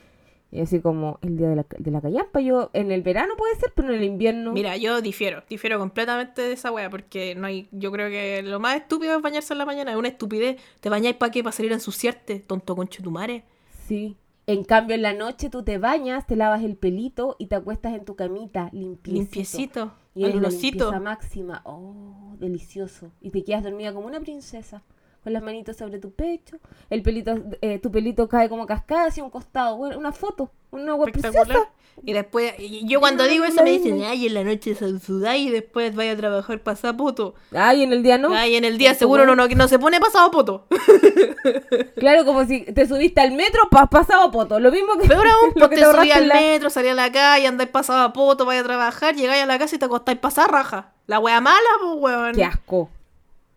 [0.53, 3.57] Y así como el día de la, de la callampa, yo en el verano puede
[3.57, 4.53] ser, pero en el invierno.
[4.53, 8.61] Mira, yo difiero, difiero completamente de esa wea, porque no hay, yo creo que lo
[8.61, 10.61] más estúpido es bañarse en la mañana, es una estupidez.
[10.81, 11.43] ¿Te bañáis para qué?
[11.43, 13.45] ¿Para salir a ensuciarte, tonto concho tu madre?
[13.87, 14.17] Sí.
[14.47, 17.95] En cambio, en la noche tú te bañas, te lavas el pelito y te acuestas
[17.95, 19.13] en tu camita limpiecito.
[19.13, 21.63] Limpiecito, Y es la limpieza máxima.
[21.65, 23.11] Oh, delicioso.
[23.21, 24.85] Y te quedas dormida como una princesa.
[25.27, 26.57] Con las manitos sobre tu pecho.
[26.89, 29.77] El pelito, eh, tu pelito cae como cascada hacia un costado.
[29.77, 30.53] Bueno, una foto.
[30.71, 31.47] Una web Espectacular.
[31.47, 31.71] princesa.
[32.05, 35.49] Y después, y yo cuando digo eso me dicen, ay, en la noche se sudáis
[35.49, 37.35] y después vaya a trabajar pasapoto.
[37.51, 38.33] Ay, en el día no.
[38.37, 40.69] Ay, en el día seguro no, no, no se pone pasado poto.
[41.97, 44.61] Claro, como si te subiste al metro, pas pasado poto.
[44.61, 45.09] Lo mismo que.
[45.09, 47.47] Peor aún, lo pues que te subí ahorraste al la- metro, salí a la calle,
[47.49, 50.51] andáis pasado a poto, vaya a trabajar, llegáis a la casa y te acostáis pasar
[50.53, 50.93] raja.
[51.09, 52.35] La wea mala, pues weón.
[52.35, 52.91] Qué asco.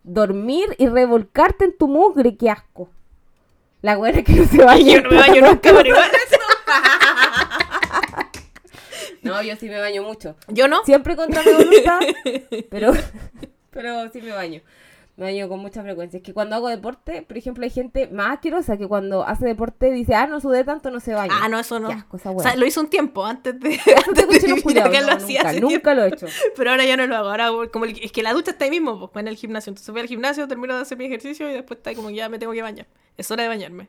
[0.02, 2.90] Dormir y revolcarte en tu mugre, qué asco.
[3.82, 4.84] La buena que no se baña.
[4.94, 6.10] Yo no me baño nunca, pero igual.
[9.22, 10.34] No, yo sí me baño mucho.
[10.48, 10.82] Yo no.
[10.84, 12.00] Siempre contra mi voluntad,
[12.70, 12.92] pero,
[13.70, 14.62] pero sí me baño.
[15.20, 16.16] Me baño con mucha frecuencia.
[16.16, 19.90] Es que cuando hago deporte, por ejemplo, hay gente más asquerosa que cuando hace deporte
[19.90, 21.34] dice, ah, no sudé tanto, no se baña.
[21.42, 21.88] Ah, no, eso no.
[21.88, 25.02] Qué asco esa O sea, lo hice un tiempo antes de, antes de vivir acá,
[25.02, 26.26] no, lo hacía nunca, lo he hecho.
[26.56, 27.28] Pero ahora ya no lo hago.
[27.28, 29.68] Ahora como el- es que la ducha está ahí mismo, pues en el gimnasio.
[29.70, 32.14] Entonces voy al gimnasio, termino de hacer mi ejercicio y después está ahí como que
[32.14, 32.86] ya me tengo que bañar.
[33.18, 33.88] Es hora de bañarme.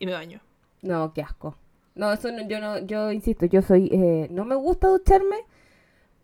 [0.00, 0.40] Y me baño.
[0.82, 1.56] No, qué asco.
[1.94, 5.36] No, eso no, yo no, yo insisto, yo soy, eh, no me gusta ducharme,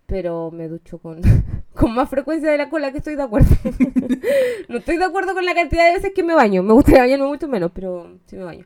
[0.07, 1.21] pero me ducho con,
[1.77, 3.55] con más frecuencia de la cola que estoy de acuerdo.
[4.69, 6.63] no estoy de acuerdo con la cantidad de veces que me baño.
[6.63, 8.65] Me gustaría bañarme mucho menos, pero sí me baño.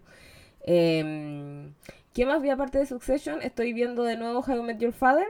[0.65, 1.69] Eh,
[2.15, 3.41] ¿Qué más vi aparte de Succession?
[3.43, 5.27] Estoy viendo de nuevo How I Met Your Father.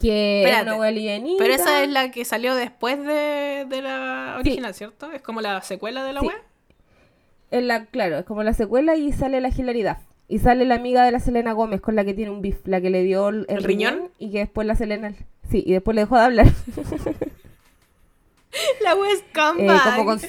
[0.00, 1.42] Que es Espérate, una livianita.
[1.42, 4.48] Pero esa es la que salió después de, de la Sí.
[4.48, 5.10] original, ¿cierto?
[5.12, 6.26] Es como la secuela de la Sí.
[6.26, 6.36] web.
[7.50, 9.98] Es la, claro, es como la secuela y sale la hilaridad.
[10.28, 12.80] Y sale la amiga de la Selena Gómez con la que tiene un beef, la
[12.80, 14.08] que le dio el, ¿El riñón?
[14.18, 15.12] y que después la Selena.
[15.52, 16.46] Sí, y después le dejó de hablar.
[18.82, 19.22] La web es
[19.58, 20.20] Eh, como con.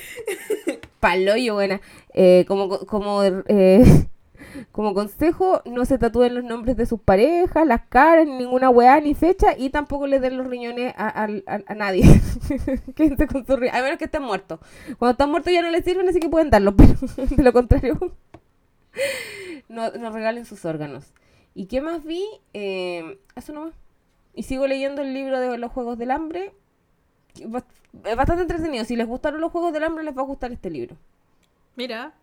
[0.99, 1.82] Paloyo, buena.
[2.13, 3.84] Eh, como co- como, eh,
[4.71, 8.99] como consejo, no se tatúen los nombres de sus parejas, las caras, ni ninguna weá,
[9.01, 12.03] ni fecha, y tampoco le den los riñones a, a- a- a nadie.
[12.95, 14.59] Quédense con sus riñones, a menos que estén muertos.
[14.97, 16.76] Cuando están muertos ya no les sirven, así que pueden darlos,
[17.15, 17.97] pero de lo contrario,
[19.67, 21.11] no, no regalen sus órganos.
[21.55, 22.24] ¿Y qué más vi?
[22.53, 23.74] Eh, eso nomás.
[24.34, 26.53] Y sigo leyendo el libro de los Juegos del Hambre.
[27.34, 28.84] que Es bastante entretenido.
[28.86, 30.95] Si les gustaron los Juegos del Hambre, les va a gustar este libro.
[31.75, 32.13] Mira,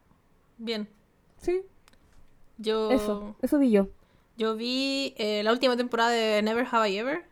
[0.58, 0.88] bien.
[1.38, 1.62] Sí,
[2.58, 3.34] Yo, eso.
[3.40, 3.88] Eso vi yo.
[4.36, 7.24] yo vi eh, la última temporada de Never Have I Ever.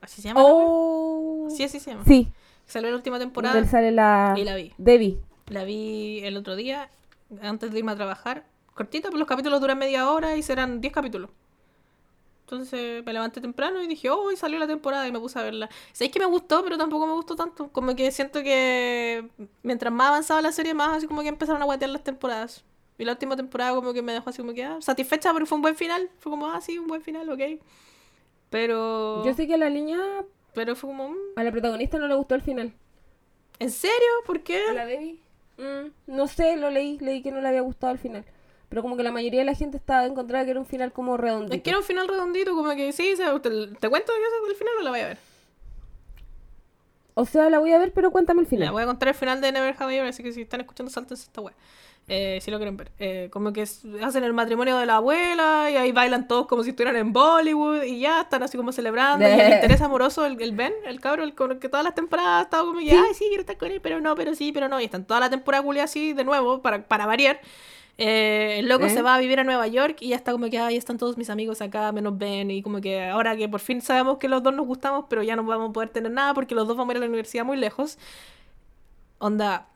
[0.00, 0.40] ¿Así se llama?
[0.42, 1.48] Oh.
[1.50, 2.04] Sí, así se llama.
[2.04, 2.28] Sí,
[2.66, 4.34] Salió la última temporada sale la...
[4.36, 4.72] y la vi.
[4.76, 5.18] Debbie.
[5.46, 6.90] La vi el otro día,
[7.40, 8.44] antes de irme a trabajar.
[8.74, 11.30] Cortita, pues los capítulos duran media hora y serán 10 capítulos.
[12.46, 15.42] Entonces me levanté temprano y dije, oh, y salió la temporada y me puse a
[15.42, 15.68] verla.
[15.92, 17.70] Sabéis que me gustó, pero tampoco me gustó tanto.
[17.72, 19.28] Como que siento que
[19.64, 22.64] mientras más avanzaba la serie, más así como que empezaron a guatear las temporadas.
[22.98, 25.56] Y la última temporada como que me dejó así como que ah, satisfecha porque fue
[25.56, 26.08] un buen final.
[26.20, 27.60] Fue como, ah, sí, un buen final, ok.
[28.48, 29.24] Pero...
[29.24, 29.98] Yo sé que a la niña,
[30.54, 32.72] Pero fue como, mm, a la protagonista no le gustó el final.
[33.58, 34.08] ¿en serio?
[34.24, 34.62] ¿Por qué?
[34.70, 35.18] ¿A la Debbie?
[35.58, 36.96] Mm, no sé, lo leí.
[36.98, 38.24] Leí que no le había gustado el final.
[38.68, 41.16] Pero como que la mayoría de la gente estaba encontrada que era un final como
[41.16, 41.54] redondito.
[41.54, 44.74] Es que era un final redondito, como que sí, te, te cuento yo el final
[44.80, 45.18] o la voy a ver.
[47.14, 48.72] O sea, la voy a ver, pero cuéntame el final.
[48.72, 50.90] voy a contar el final de Never Have I Ever, así que si están escuchando,
[50.90, 51.54] saltense esta wea.
[52.08, 52.92] Eh, si lo quieren ver.
[52.98, 56.70] Eh, como que hacen el matrimonio de la abuela y ahí bailan todos como si
[56.70, 59.26] estuvieran en Bollywood y ya están así como celebrando.
[59.26, 62.40] Y el interés amoroso, el, el Ben, el cabro, el el que todas las temporadas
[62.40, 64.68] ha estado como que, ay, sí, quiero estar con él, pero no, pero sí, pero
[64.68, 64.78] no.
[64.78, 67.40] Y están toda la temporada culia así de nuevo, para, para variar.
[67.98, 68.90] Eh, el loco ¿Eh?
[68.90, 71.16] se va a vivir a Nueva York y ya está como que, ay, están todos
[71.16, 72.50] mis amigos acá, menos Ben.
[72.50, 75.34] Y como que ahora que por fin sabemos que los dos nos gustamos, pero ya
[75.36, 77.44] no vamos a poder tener nada porque los dos vamos a ir a la universidad
[77.44, 77.98] muy lejos.
[79.18, 79.68] Onda,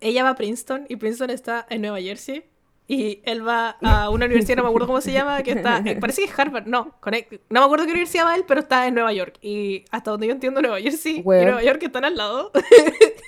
[0.00, 2.44] ella va a Princeton y Princeton está en Nueva Jersey.
[2.88, 5.96] Y él va a una universidad, no me acuerdo cómo se llama, que está, eh,
[6.00, 8.86] parece que es Harvard, no, Connect- no me acuerdo qué universidad va él, pero está
[8.86, 9.38] en Nueva York.
[9.40, 11.22] Y hasta donde yo entiendo, Nueva Jersey y.
[11.22, 12.50] Nueva York están al lado.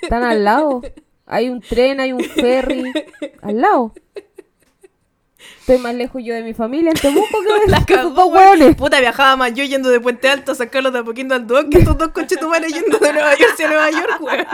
[0.01, 0.81] Están al lado.
[1.25, 2.91] Hay un tren, hay un ferry.
[3.41, 3.93] Al lado.
[5.59, 8.75] Estoy más lejos yo de mi familia en Temuco que La cagó, dos hueones.
[8.75, 11.69] Puta, viajaba más yo yendo de Puente Alto a sacarlos de a poquito al Duoc
[11.69, 14.47] que estos dos conchetumares yendo de Nueva Jersey a Nueva York, weón.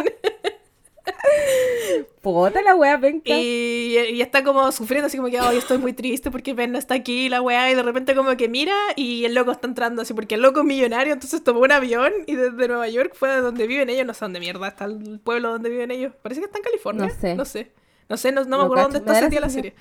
[2.22, 3.34] Puta la wea penca.
[3.34, 6.78] Y, y está como sufriendo así como que, ay, estoy muy triste porque Ben no
[6.78, 10.02] está aquí, la weá, y de repente como que mira y el loco está entrando
[10.02, 13.30] así porque el loco es millonario, entonces tomó un avión y desde Nueva York fue
[13.30, 16.42] de donde viven ellos, no sé dónde mierda está el pueblo donde viven ellos, parece
[16.42, 17.36] que está en California, No sé.
[17.36, 17.72] no sé,
[18.10, 19.74] no sé, no, no me acuerdo dónde está sentida la serie.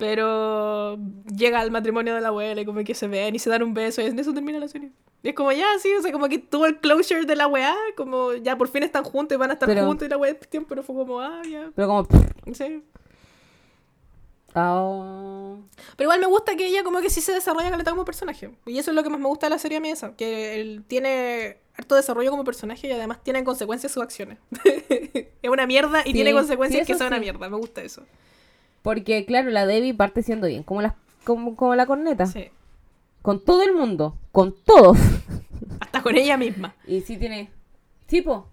[0.00, 0.98] Pero
[1.36, 3.74] llega al matrimonio de la abuela y como que se ven y se dan un
[3.74, 4.90] beso y en eso termina la serie.
[5.22, 7.76] Y es como ya, sí, o sea, como que tuvo el closure de la weá,
[7.96, 10.34] como ya por fin están juntos y van a estar Pero- juntos y la weá
[10.38, 12.08] tiempo, pero fue como, ah, ya, Pero como.
[12.54, 12.82] sí.
[14.54, 15.56] Ah.
[15.96, 18.50] Pero igual me gusta que ella como que sí se desarrolla caleta como personaje.
[18.66, 20.16] Y eso es lo que más me gusta de la serie a mí esa.
[20.16, 24.38] Que él tiene harto desarrollo como personaje y además tiene consecuencias sus acciones.
[24.88, 27.48] es una mierda y Sí, tiene sí, consecuencias que son una mierda.
[27.48, 28.02] Me gusta eso.
[28.82, 32.26] Porque, claro, la Debbie parte siendo bien, como la, como, como la corneta.
[32.26, 32.48] Sí.
[33.22, 34.96] Con todo el mundo, con todos.
[35.80, 36.74] Hasta con ella misma.
[36.86, 37.50] Y sí tiene.
[38.06, 38.46] Tipo.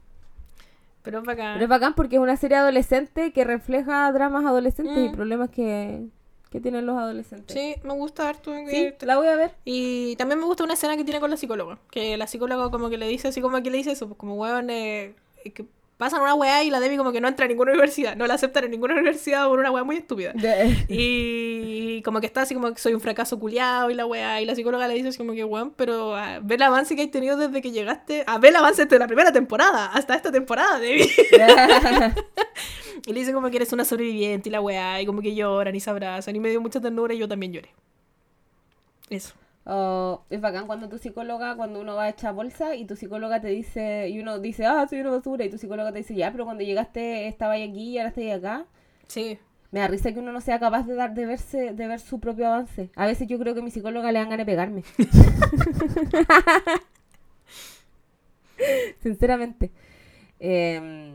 [1.04, 1.54] Pero es bacán.
[1.54, 5.12] Pero es bacán porque es una serie adolescente que refleja dramas adolescentes y Mm.
[5.14, 6.06] problemas que,
[6.50, 7.56] que tienen los adolescentes.
[7.58, 8.52] Sí, me gusta harto.
[8.70, 9.52] Sí, la voy a ver.
[9.64, 11.80] Y también me gusta una escena que tiene con la psicóloga.
[11.90, 14.08] Que la psicóloga como que le dice así como que le dice eso.
[14.08, 15.16] Pues como, weón, eh,
[15.46, 15.66] eh, que
[15.98, 18.36] pasan una weá y la Demi como que no entra a ninguna universidad, no la
[18.36, 20.32] aceptan en ninguna universidad por una weá muy estúpida.
[20.34, 24.39] De- Y como que está así como que soy un fracaso culiado y la weá,
[24.41, 27.02] y la psicóloga le dice así como que weón, pero ah, ve el avance que
[27.04, 30.32] has tenido desde que llegaste, a ver el avance desde la primera temporada, hasta esta
[30.32, 31.04] temporada, Demi.
[33.06, 35.74] Y le dice como que eres una sobreviviente y la weá, y como que lloran
[35.76, 37.70] y se abrazan, y me dio mucha ternura y yo también lloré.
[39.10, 39.34] Eso.
[39.70, 43.41] Oh, es bacán cuando tu psicóloga, cuando uno va a echar bolsa y tu psicóloga
[43.41, 46.32] te dice, y uno dice, ah, soy una basura, y tu psicóloga te dice, ya,
[46.32, 48.65] pero cuando llegaste estaba ahí aquí y ahora estoy acá.
[49.07, 49.38] Sí.
[49.72, 52.22] Me da risa que uno no sea capaz de dar, de verse, de ver su
[52.22, 52.89] propio avance.
[52.95, 54.84] A veces yo creo que mi psicóloga le dan ganas de pegarme.
[59.03, 59.70] Sinceramente.
[60.39, 61.11] Eh,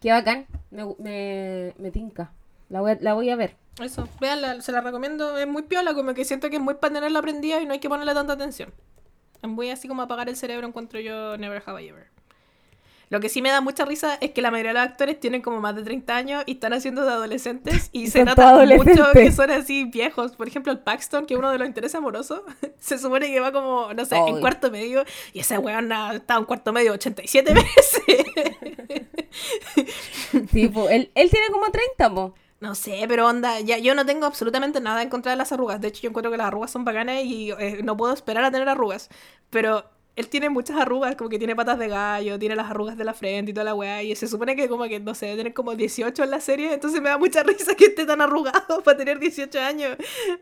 [0.00, 0.46] qué bacán.
[0.70, 2.30] Me, me, me tinca.
[2.72, 3.54] La voy, a, la voy a ver.
[3.82, 6.94] Eso, véanla, se la recomiendo, es muy piola, como que siento que es muy para
[6.94, 8.72] tenerla aprendida y no hay que ponerle tanta atención.
[9.42, 12.06] Muy así como apagar el cerebro, encuentro yo Never Have I Ever.
[13.10, 15.42] Lo que sí me da mucha risa es que la mayoría de los actores tienen
[15.42, 18.66] como más de 30 años y están haciendo de adolescentes y se Son nota todos
[18.66, 20.34] mucho que son así viejos.
[20.34, 22.40] Por ejemplo, el Paxton, que es uno de los intereses amorosos,
[22.78, 24.40] se supone que va como, no sé, en Ay.
[24.40, 25.04] cuarto medio
[25.34, 28.02] y ese weón ha estado en cuarto medio 87 veces.
[30.50, 32.34] Sí, po, él, él tiene como 30, po.
[32.62, 35.80] No sé, pero onda, ya, yo no tengo absolutamente nada en contra de las arrugas.
[35.80, 38.52] De hecho, yo encuentro que las arrugas son bacanas y eh, no puedo esperar a
[38.52, 39.08] tener arrugas.
[39.50, 39.84] Pero
[40.14, 43.14] él tiene muchas arrugas, como que tiene patas de gallo, tiene las arrugas de la
[43.14, 44.04] frente y toda la weá.
[44.04, 46.72] Y se supone que como que, no sé, tener como 18 en la serie.
[46.72, 49.96] Entonces me da mucha risa que esté tan arrugado para tener 18 años.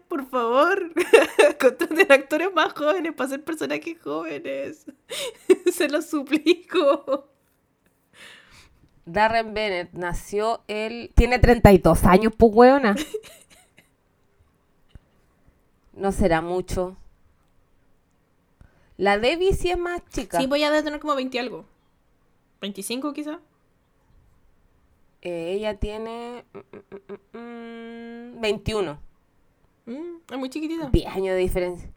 [0.06, 0.92] Por favor,
[1.58, 4.84] contraten actores más jóvenes para ser personajes jóvenes.
[5.72, 7.30] se los suplico.
[9.12, 11.12] Darren Bennett nació él.
[11.14, 12.96] Tiene 32 años, pues, weona.
[15.92, 16.96] No será mucho.
[18.96, 20.38] La Debbie sí es más chica.
[20.38, 21.64] Sí, voy a debe tener como 20 y algo.
[22.60, 23.40] 25 quizá.
[25.22, 26.44] Eh, ella tiene.
[26.52, 28.98] mm, mm, mm, mm, 21.
[29.86, 30.88] Mm, es muy chiquitita.
[30.90, 31.90] 10 años de diferencia.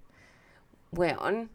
[0.91, 1.49] Weón.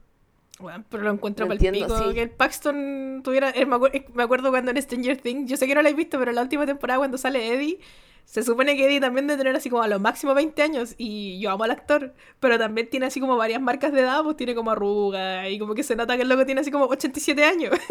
[0.58, 1.98] Bueno, pero lo encuentro para el pico.
[2.08, 2.14] sí.
[2.14, 3.50] Que el Paxton tuviera.
[3.50, 5.48] eh, me, eh, me acuerdo cuando en Stranger Things.
[5.50, 7.78] Yo sé que no lo habéis visto, pero en la última temporada, cuando sale Eddie,
[8.24, 10.94] se supone que Eddie también debe tener así como a lo máximo 20 años.
[10.98, 14.36] Y yo amo al actor, pero también tiene así como varias marcas de edad, pues
[14.36, 15.48] tiene como arruga.
[15.48, 17.72] Y como que se nota que el loco tiene así como 87 años.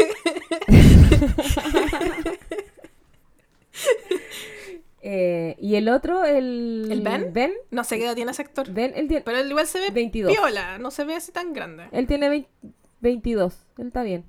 [5.10, 6.89] Eh, y el otro, el.
[6.91, 7.32] ¿El Ben?
[7.32, 7.53] Ben.
[7.72, 8.70] no sé qué edad tiene ese actor.
[8.70, 10.34] Ben, él tiene, Pero él igual se ve 22.
[10.34, 11.86] piola, no se ve así tan grande.
[11.93, 12.49] él tiene 20
[12.99, 13.66] 22.
[13.78, 14.26] Él está bien.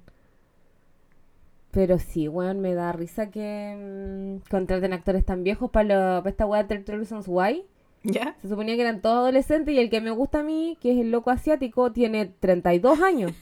[1.73, 6.47] Pero sí, weón, me da risa que mm, contraten actores tan viejos para, para esta
[6.47, 7.65] weá de 13 Reasons Why.
[8.05, 8.37] ¿Ya?
[8.41, 10.99] Se suponía que eran todos adolescentes y el que me gusta a mí, que es
[10.99, 13.33] el loco asiático, tiene 32 años.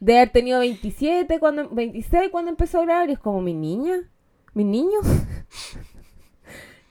[0.00, 4.02] De haber tenido 27, cuando, 26 cuando empezó a grabar y es como, mi niña,
[4.52, 5.06] mis niños.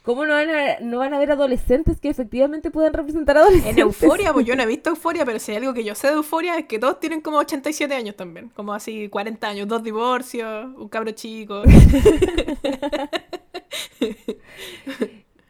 [0.04, 3.78] ¿Cómo no van, a, no van a ver adolescentes que efectivamente puedan representar adolescentes?
[3.78, 6.08] En Euforia, pues yo no he visto Euforia, pero si hay algo que yo sé
[6.08, 8.50] de Euforia es que todos tienen como 87 años también.
[8.50, 11.64] Como así 40 años, dos divorcios, un cabro chico.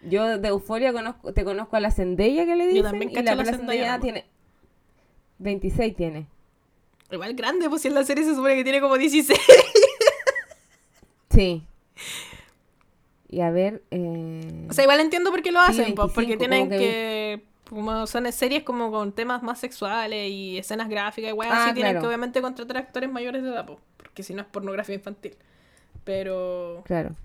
[0.06, 2.84] Yo de Euforia conozco, te conozco a la Zendaya que le dicen.
[2.84, 4.01] también y la, la Zendaya, po.
[4.01, 4.26] tiene
[5.39, 6.28] 26 tiene.
[7.10, 9.39] Igual grande, pues si en la serie se supone que tiene como 16.
[11.30, 11.64] Sí.
[13.34, 14.68] Y a ver, eh...
[14.70, 17.44] O sea, igual entiendo por qué lo Sí, hacen, pues, porque 25, tienen que...
[17.68, 21.74] Como son series como con temas más sexuales y escenas gráficas y weas Ah, así,
[21.74, 25.36] tienen que obviamente contratar actores mayores de edad, pues, porque si no es pornografía infantil.
[26.04, 26.84] Pero...
[26.86, 27.16] claro.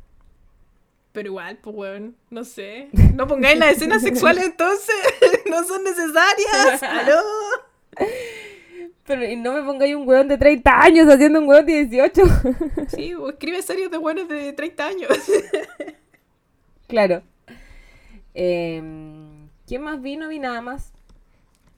[1.13, 2.89] Pero igual, pues weón, no sé.
[3.15, 4.97] No pongáis las escenas sexuales entonces,
[5.51, 6.83] no son necesarias.
[6.83, 7.21] ¿Aló?
[9.09, 12.23] Pero y no me pongáis un weón de 30 años haciendo un weón de 18.
[12.89, 15.09] Sí, o escribe series de buenos de 30 años.
[16.87, 17.23] claro.
[18.35, 20.17] Em, ¿Quién más vi?
[20.17, 20.93] No vi nada más.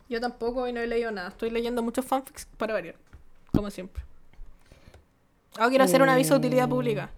[0.09, 1.29] Yo tampoco y no he leído nada.
[1.29, 2.97] Estoy leyendo muchos fanfics para variar,
[3.55, 4.03] como siempre.
[5.57, 6.71] Ahora quiero hacer un aviso de utilidad Mm.
[6.71, 7.11] pública.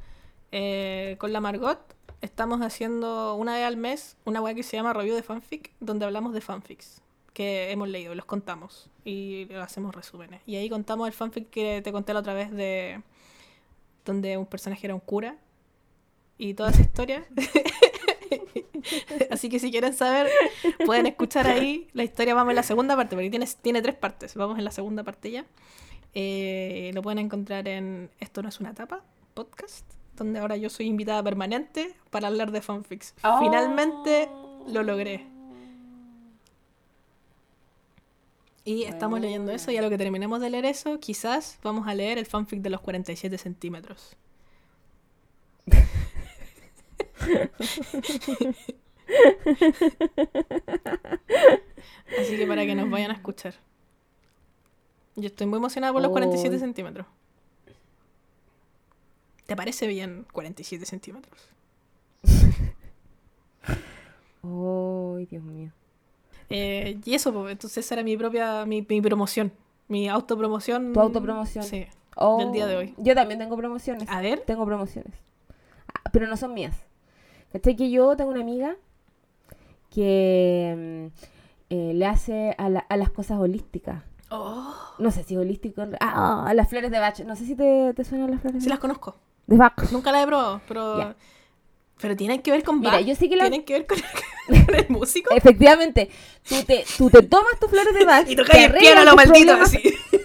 [0.52, 1.78] Eh, con la Margot
[2.20, 6.04] estamos haciendo una vez al mes una web que se llama Review de Fanfic, donde
[6.04, 7.01] hablamos de fanfics
[7.32, 10.40] que hemos leído, los contamos y hacemos resúmenes.
[10.46, 13.02] Y ahí contamos el fanfic que te conté la otra vez de
[14.04, 15.36] donde un personaje era un cura
[16.38, 17.24] y toda esa historia.
[19.30, 20.28] Así que si quieren saber,
[20.84, 22.34] pueden escuchar ahí la historia.
[22.34, 24.34] Vamos en la segunda parte, porque tiene, tiene tres partes.
[24.34, 25.46] Vamos en la segunda parte ya.
[26.14, 29.02] Eh, lo pueden encontrar en Esto no es una tapa,
[29.34, 29.86] podcast,
[30.16, 33.14] donde ahora yo soy invitada permanente para hablar de fanfics.
[33.40, 34.28] Finalmente
[34.66, 35.31] lo logré.
[38.64, 41.94] Y estamos leyendo eso y a lo que terminemos de leer eso, quizás vamos a
[41.94, 44.16] leer el fanfic de los 47 centímetros.
[52.20, 53.54] Así que para que nos vayan a escuchar.
[55.16, 56.60] Yo estoy muy emocionada por los 47 Uy.
[56.60, 57.06] centímetros.
[59.46, 61.48] ¿Te parece bien 47 centímetros?
[64.42, 65.72] Ay, Dios mío.
[66.52, 69.52] Eh, y eso, pues, entonces esa era mi propia, mi, mi promoción.
[69.88, 70.92] Mi autopromoción.
[70.92, 71.64] Tu autopromoción.
[71.64, 71.86] Sí.
[72.16, 72.94] Oh, Del día de hoy.
[72.98, 74.08] Yo también tengo promociones.
[74.08, 74.40] A ver.
[74.40, 75.12] Tengo promociones.
[75.94, 76.76] Ah, Pero no son mías.
[77.52, 77.74] ¿Cachai?
[77.76, 78.76] Que yo tengo una amiga
[79.90, 81.22] que mm,
[81.70, 84.02] eh, le hace a, la- a las cosas holísticas.
[84.30, 85.82] Oh, No sé si holístico.
[86.00, 87.18] Ah, a las flores de Bach.
[87.20, 88.80] No sé si te, te suenan las flores sí de las Bach.
[88.82, 89.16] conozco.
[89.46, 89.90] De Bach.
[89.92, 91.14] Nunca las he probado, pero.
[92.02, 93.04] Pero tienen que ver con Mira, Bach.
[93.04, 93.98] yo sé que las- Tienen que ver con,
[94.66, 95.34] con el músico.
[95.34, 96.10] Efectivamente,
[96.48, 98.26] tú te, tú te tomas tus flores de Bach.
[98.28, 99.68] y tocas el piano a lo maldito problemas.
[99.68, 99.94] así.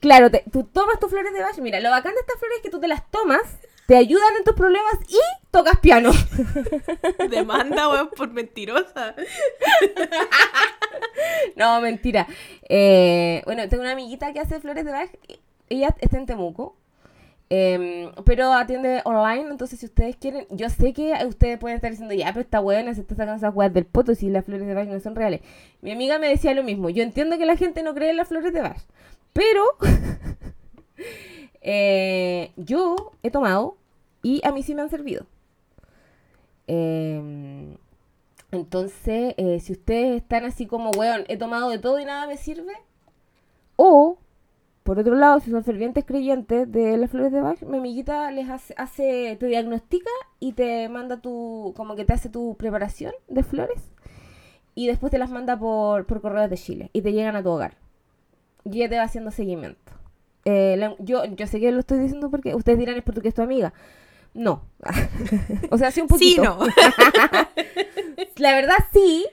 [0.00, 1.56] Claro, te- tú tomas tus flores de Bach.
[1.58, 3.42] Mira, lo bacán de estas flores es que tú te las tomas,
[3.86, 5.16] te ayudan en tus problemas y
[5.50, 6.10] tocas piano.
[7.30, 9.14] Demanda, weón, por mentirosa.
[11.56, 12.26] No, mentira.
[12.68, 15.10] Eh, bueno, tengo una amiguita que hace flores de Bach.
[15.68, 16.76] Ella está en Temuco.
[17.50, 22.14] Em, pero atiende online, entonces si ustedes quieren, yo sé que ustedes pueden estar diciendo,
[22.14, 24.74] ya, pero esta buena se está sacando esas weas del poto si las flores de
[24.74, 25.40] Bach no son reales.
[25.82, 28.28] Mi amiga me decía lo mismo, yo entiendo que la gente no cree en las
[28.28, 28.80] flores de Bach,
[29.32, 29.64] pero
[31.60, 33.76] eh, yo he tomado
[34.22, 35.26] y a mí sí me han servido.
[36.66, 37.76] Em,
[38.52, 42.36] entonces, eh, si ustedes están así como, weón, he tomado de todo y nada me
[42.36, 42.72] sirve,
[43.76, 44.18] o,
[44.82, 48.48] por otro lado, si son fervientes creyentes de las flores de Bach, mi amiguita les
[48.48, 53.42] hace, hace, te diagnostica y te manda tu, como que te hace tu preparación de
[53.42, 53.90] flores
[54.74, 57.50] y después te las manda por, por correos de Chile y te llegan a tu
[57.50, 57.76] hogar.
[58.64, 59.92] Y ella te va haciendo seguimiento.
[60.44, 63.34] Eh, la- yo, yo sé que lo estoy diciendo porque ustedes dirán es porque es
[63.34, 63.72] tu amiga.
[64.32, 64.62] No.
[65.70, 66.42] o sea, sí un Sí, poquito.
[66.42, 66.58] no.
[68.36, 69.26] La verdad sí,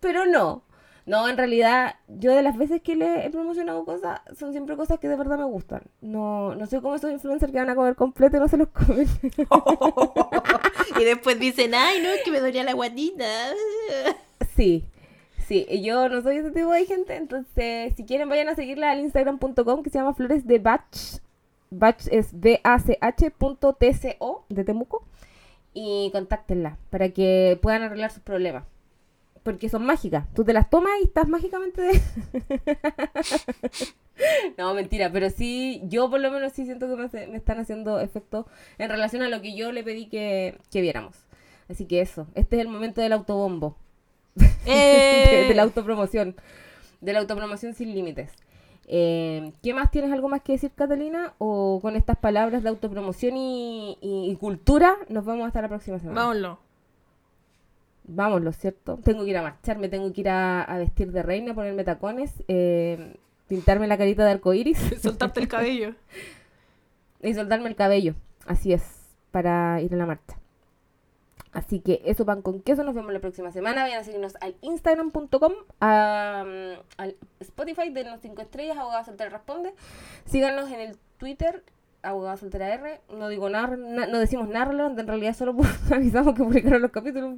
[0.00, 0.62] pero no.
[1.08, 4.98] No, en realidad, yo de las veces que le he promocionado cosas, son siempre cosas
[4.98, 5.80] que de verdad me gustan.
[6.02, 8.68] No, no soy como esos influencers que van a comer completo y no se los
[8.68, 9.08] comen.
[11.00, 13.24] y después dicen, ay, no, es que me dolía la guatita.
[14.54, 14.84] sí,
[15.46, 18.90] sí, y yo no soy ese tipo de gente, entonces si quieren vayan a seguirla
[18.90, 21.20] al instagram.com que se llama Flores de Batch.
[21.70, 23.78] Batch es B-A-C-H.tco
[24.50, 25.06] de Temuco.
[25.72, 28.64] Y contáctenla para que puedan arreglar sus problemas.
[29.48, 30.26] Porque son mágicas.
[30.34, 31.98] Tú te las tomas y estás mágicamente de...
[34.58, 37.98] no, mentira, pero sí, yo por lo menos sí siento que me, me están haciendo
[37.98, 38.46] efecto
[38.76, 41.16] en relación a lo que yo le pedí que, que viéramos.
[41.70, 43.76] Así que eso, este es el momento del autobombo,
[44.66, 46.36] de, de la autopromoción,
[47.00, 48.32] de la autopromoción sin límites.
[48.86, 51.32] Eh, ¿Qué más tienes algo más que decir, Catalina?
[51.38, 55.98] O con estas palabras de autopromoción y, y- y cultura, nos vamos hasta la próxima
[55.98, 56.20] semana.
[56.20, 56.58] Vámonos.
[58.08, 58.98] Vámonos, ¿cierto?
[59.04, 61.84] Tengo que ir a marchar, me tengo que ir a, a vestir de reina, ponerme
[61.84, 63.16] tacones, eh,
[63.48, 65.94] pintarme la carita de arcoiris Soltarte el cabello.
[67.22, 68.14] y soltarme el cabello.
[68.46, 68.82] Así es,
[69.30, 70.38] para ir a la marcha.
[71.52, 72.82] Así que eso, pan con queso.
[72.84, 73.82] Nos vemos la próxima semana.
[73.82, 78.78] Vayan a seguirnos al instagram.com, al Spotify, denos 5 estrellas.
[78.78, 79.74] Abogada Soltera Responde.
[80.24, 81.64] Síganos en el Twitter,
[82.02, 83.00] Abogada Soltera R.
[83.16, 85.00] No digo nada, na- no decimos nada relevante.
[85.00, 87.36] En realidad, solo pu- avisamos que publicaron los capítulos.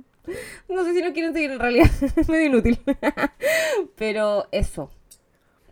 [0.69, 1.89] No sé si nos quieren seguir en realidad.
[2.17, 2.79] Es medio inútil.
[3.97, 4.91] Pero eso.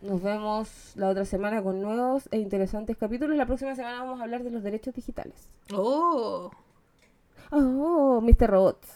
[0.01, 3.35] Nos vemos la otra semana con nuevos e interesantes capítulos.
[3.35, 5.49] La próxima semana vamos a hablar de los derechos digitales.
[5.73, 6.51] Oh,
[7.51, 8.47] Oh, Mr.
[8.49, 8.87] Robots.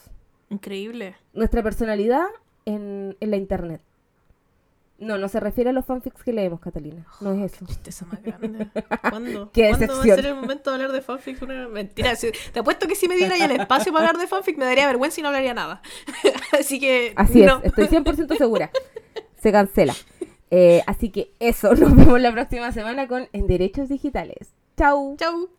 [0.50, 1.16] increíble.
[1.34, 2.26] Nuestra personalidad
[2.66, 3.82] en, en la internet.
[5.04, 7.06] No, no se refiere a los fanfics que leemos, Catalina.
[7.22, 7.66] No es eso.
[7.66, 8.68] Tristeza más grande.
[9.10, 9.52] ¿Cuándo?
[9.52, 11.42] Qué ¿Cuándo va a ser el momento de hablar de fanfic?
[11.42, 12.16] Una mentira.
[12.16, 14.88] si- te apuesto que si me diera el espacio para hablar de fanfic me daría
[14.88, 15.82] vergüenza y no hablaría nada.
[16.60, 17.14] Así que.
[17.16, 17.58] Así no.
[17.64, 18.72] es, estoy 100% segura.
[19.42, 19.94] Se cancela.
[20.56, 24.54] Eh, así que eso, nos vemos la próxima semana con En Derechos Digitales.
[24.78, 25.16] Chau.
[25.18, 25.50] Chau.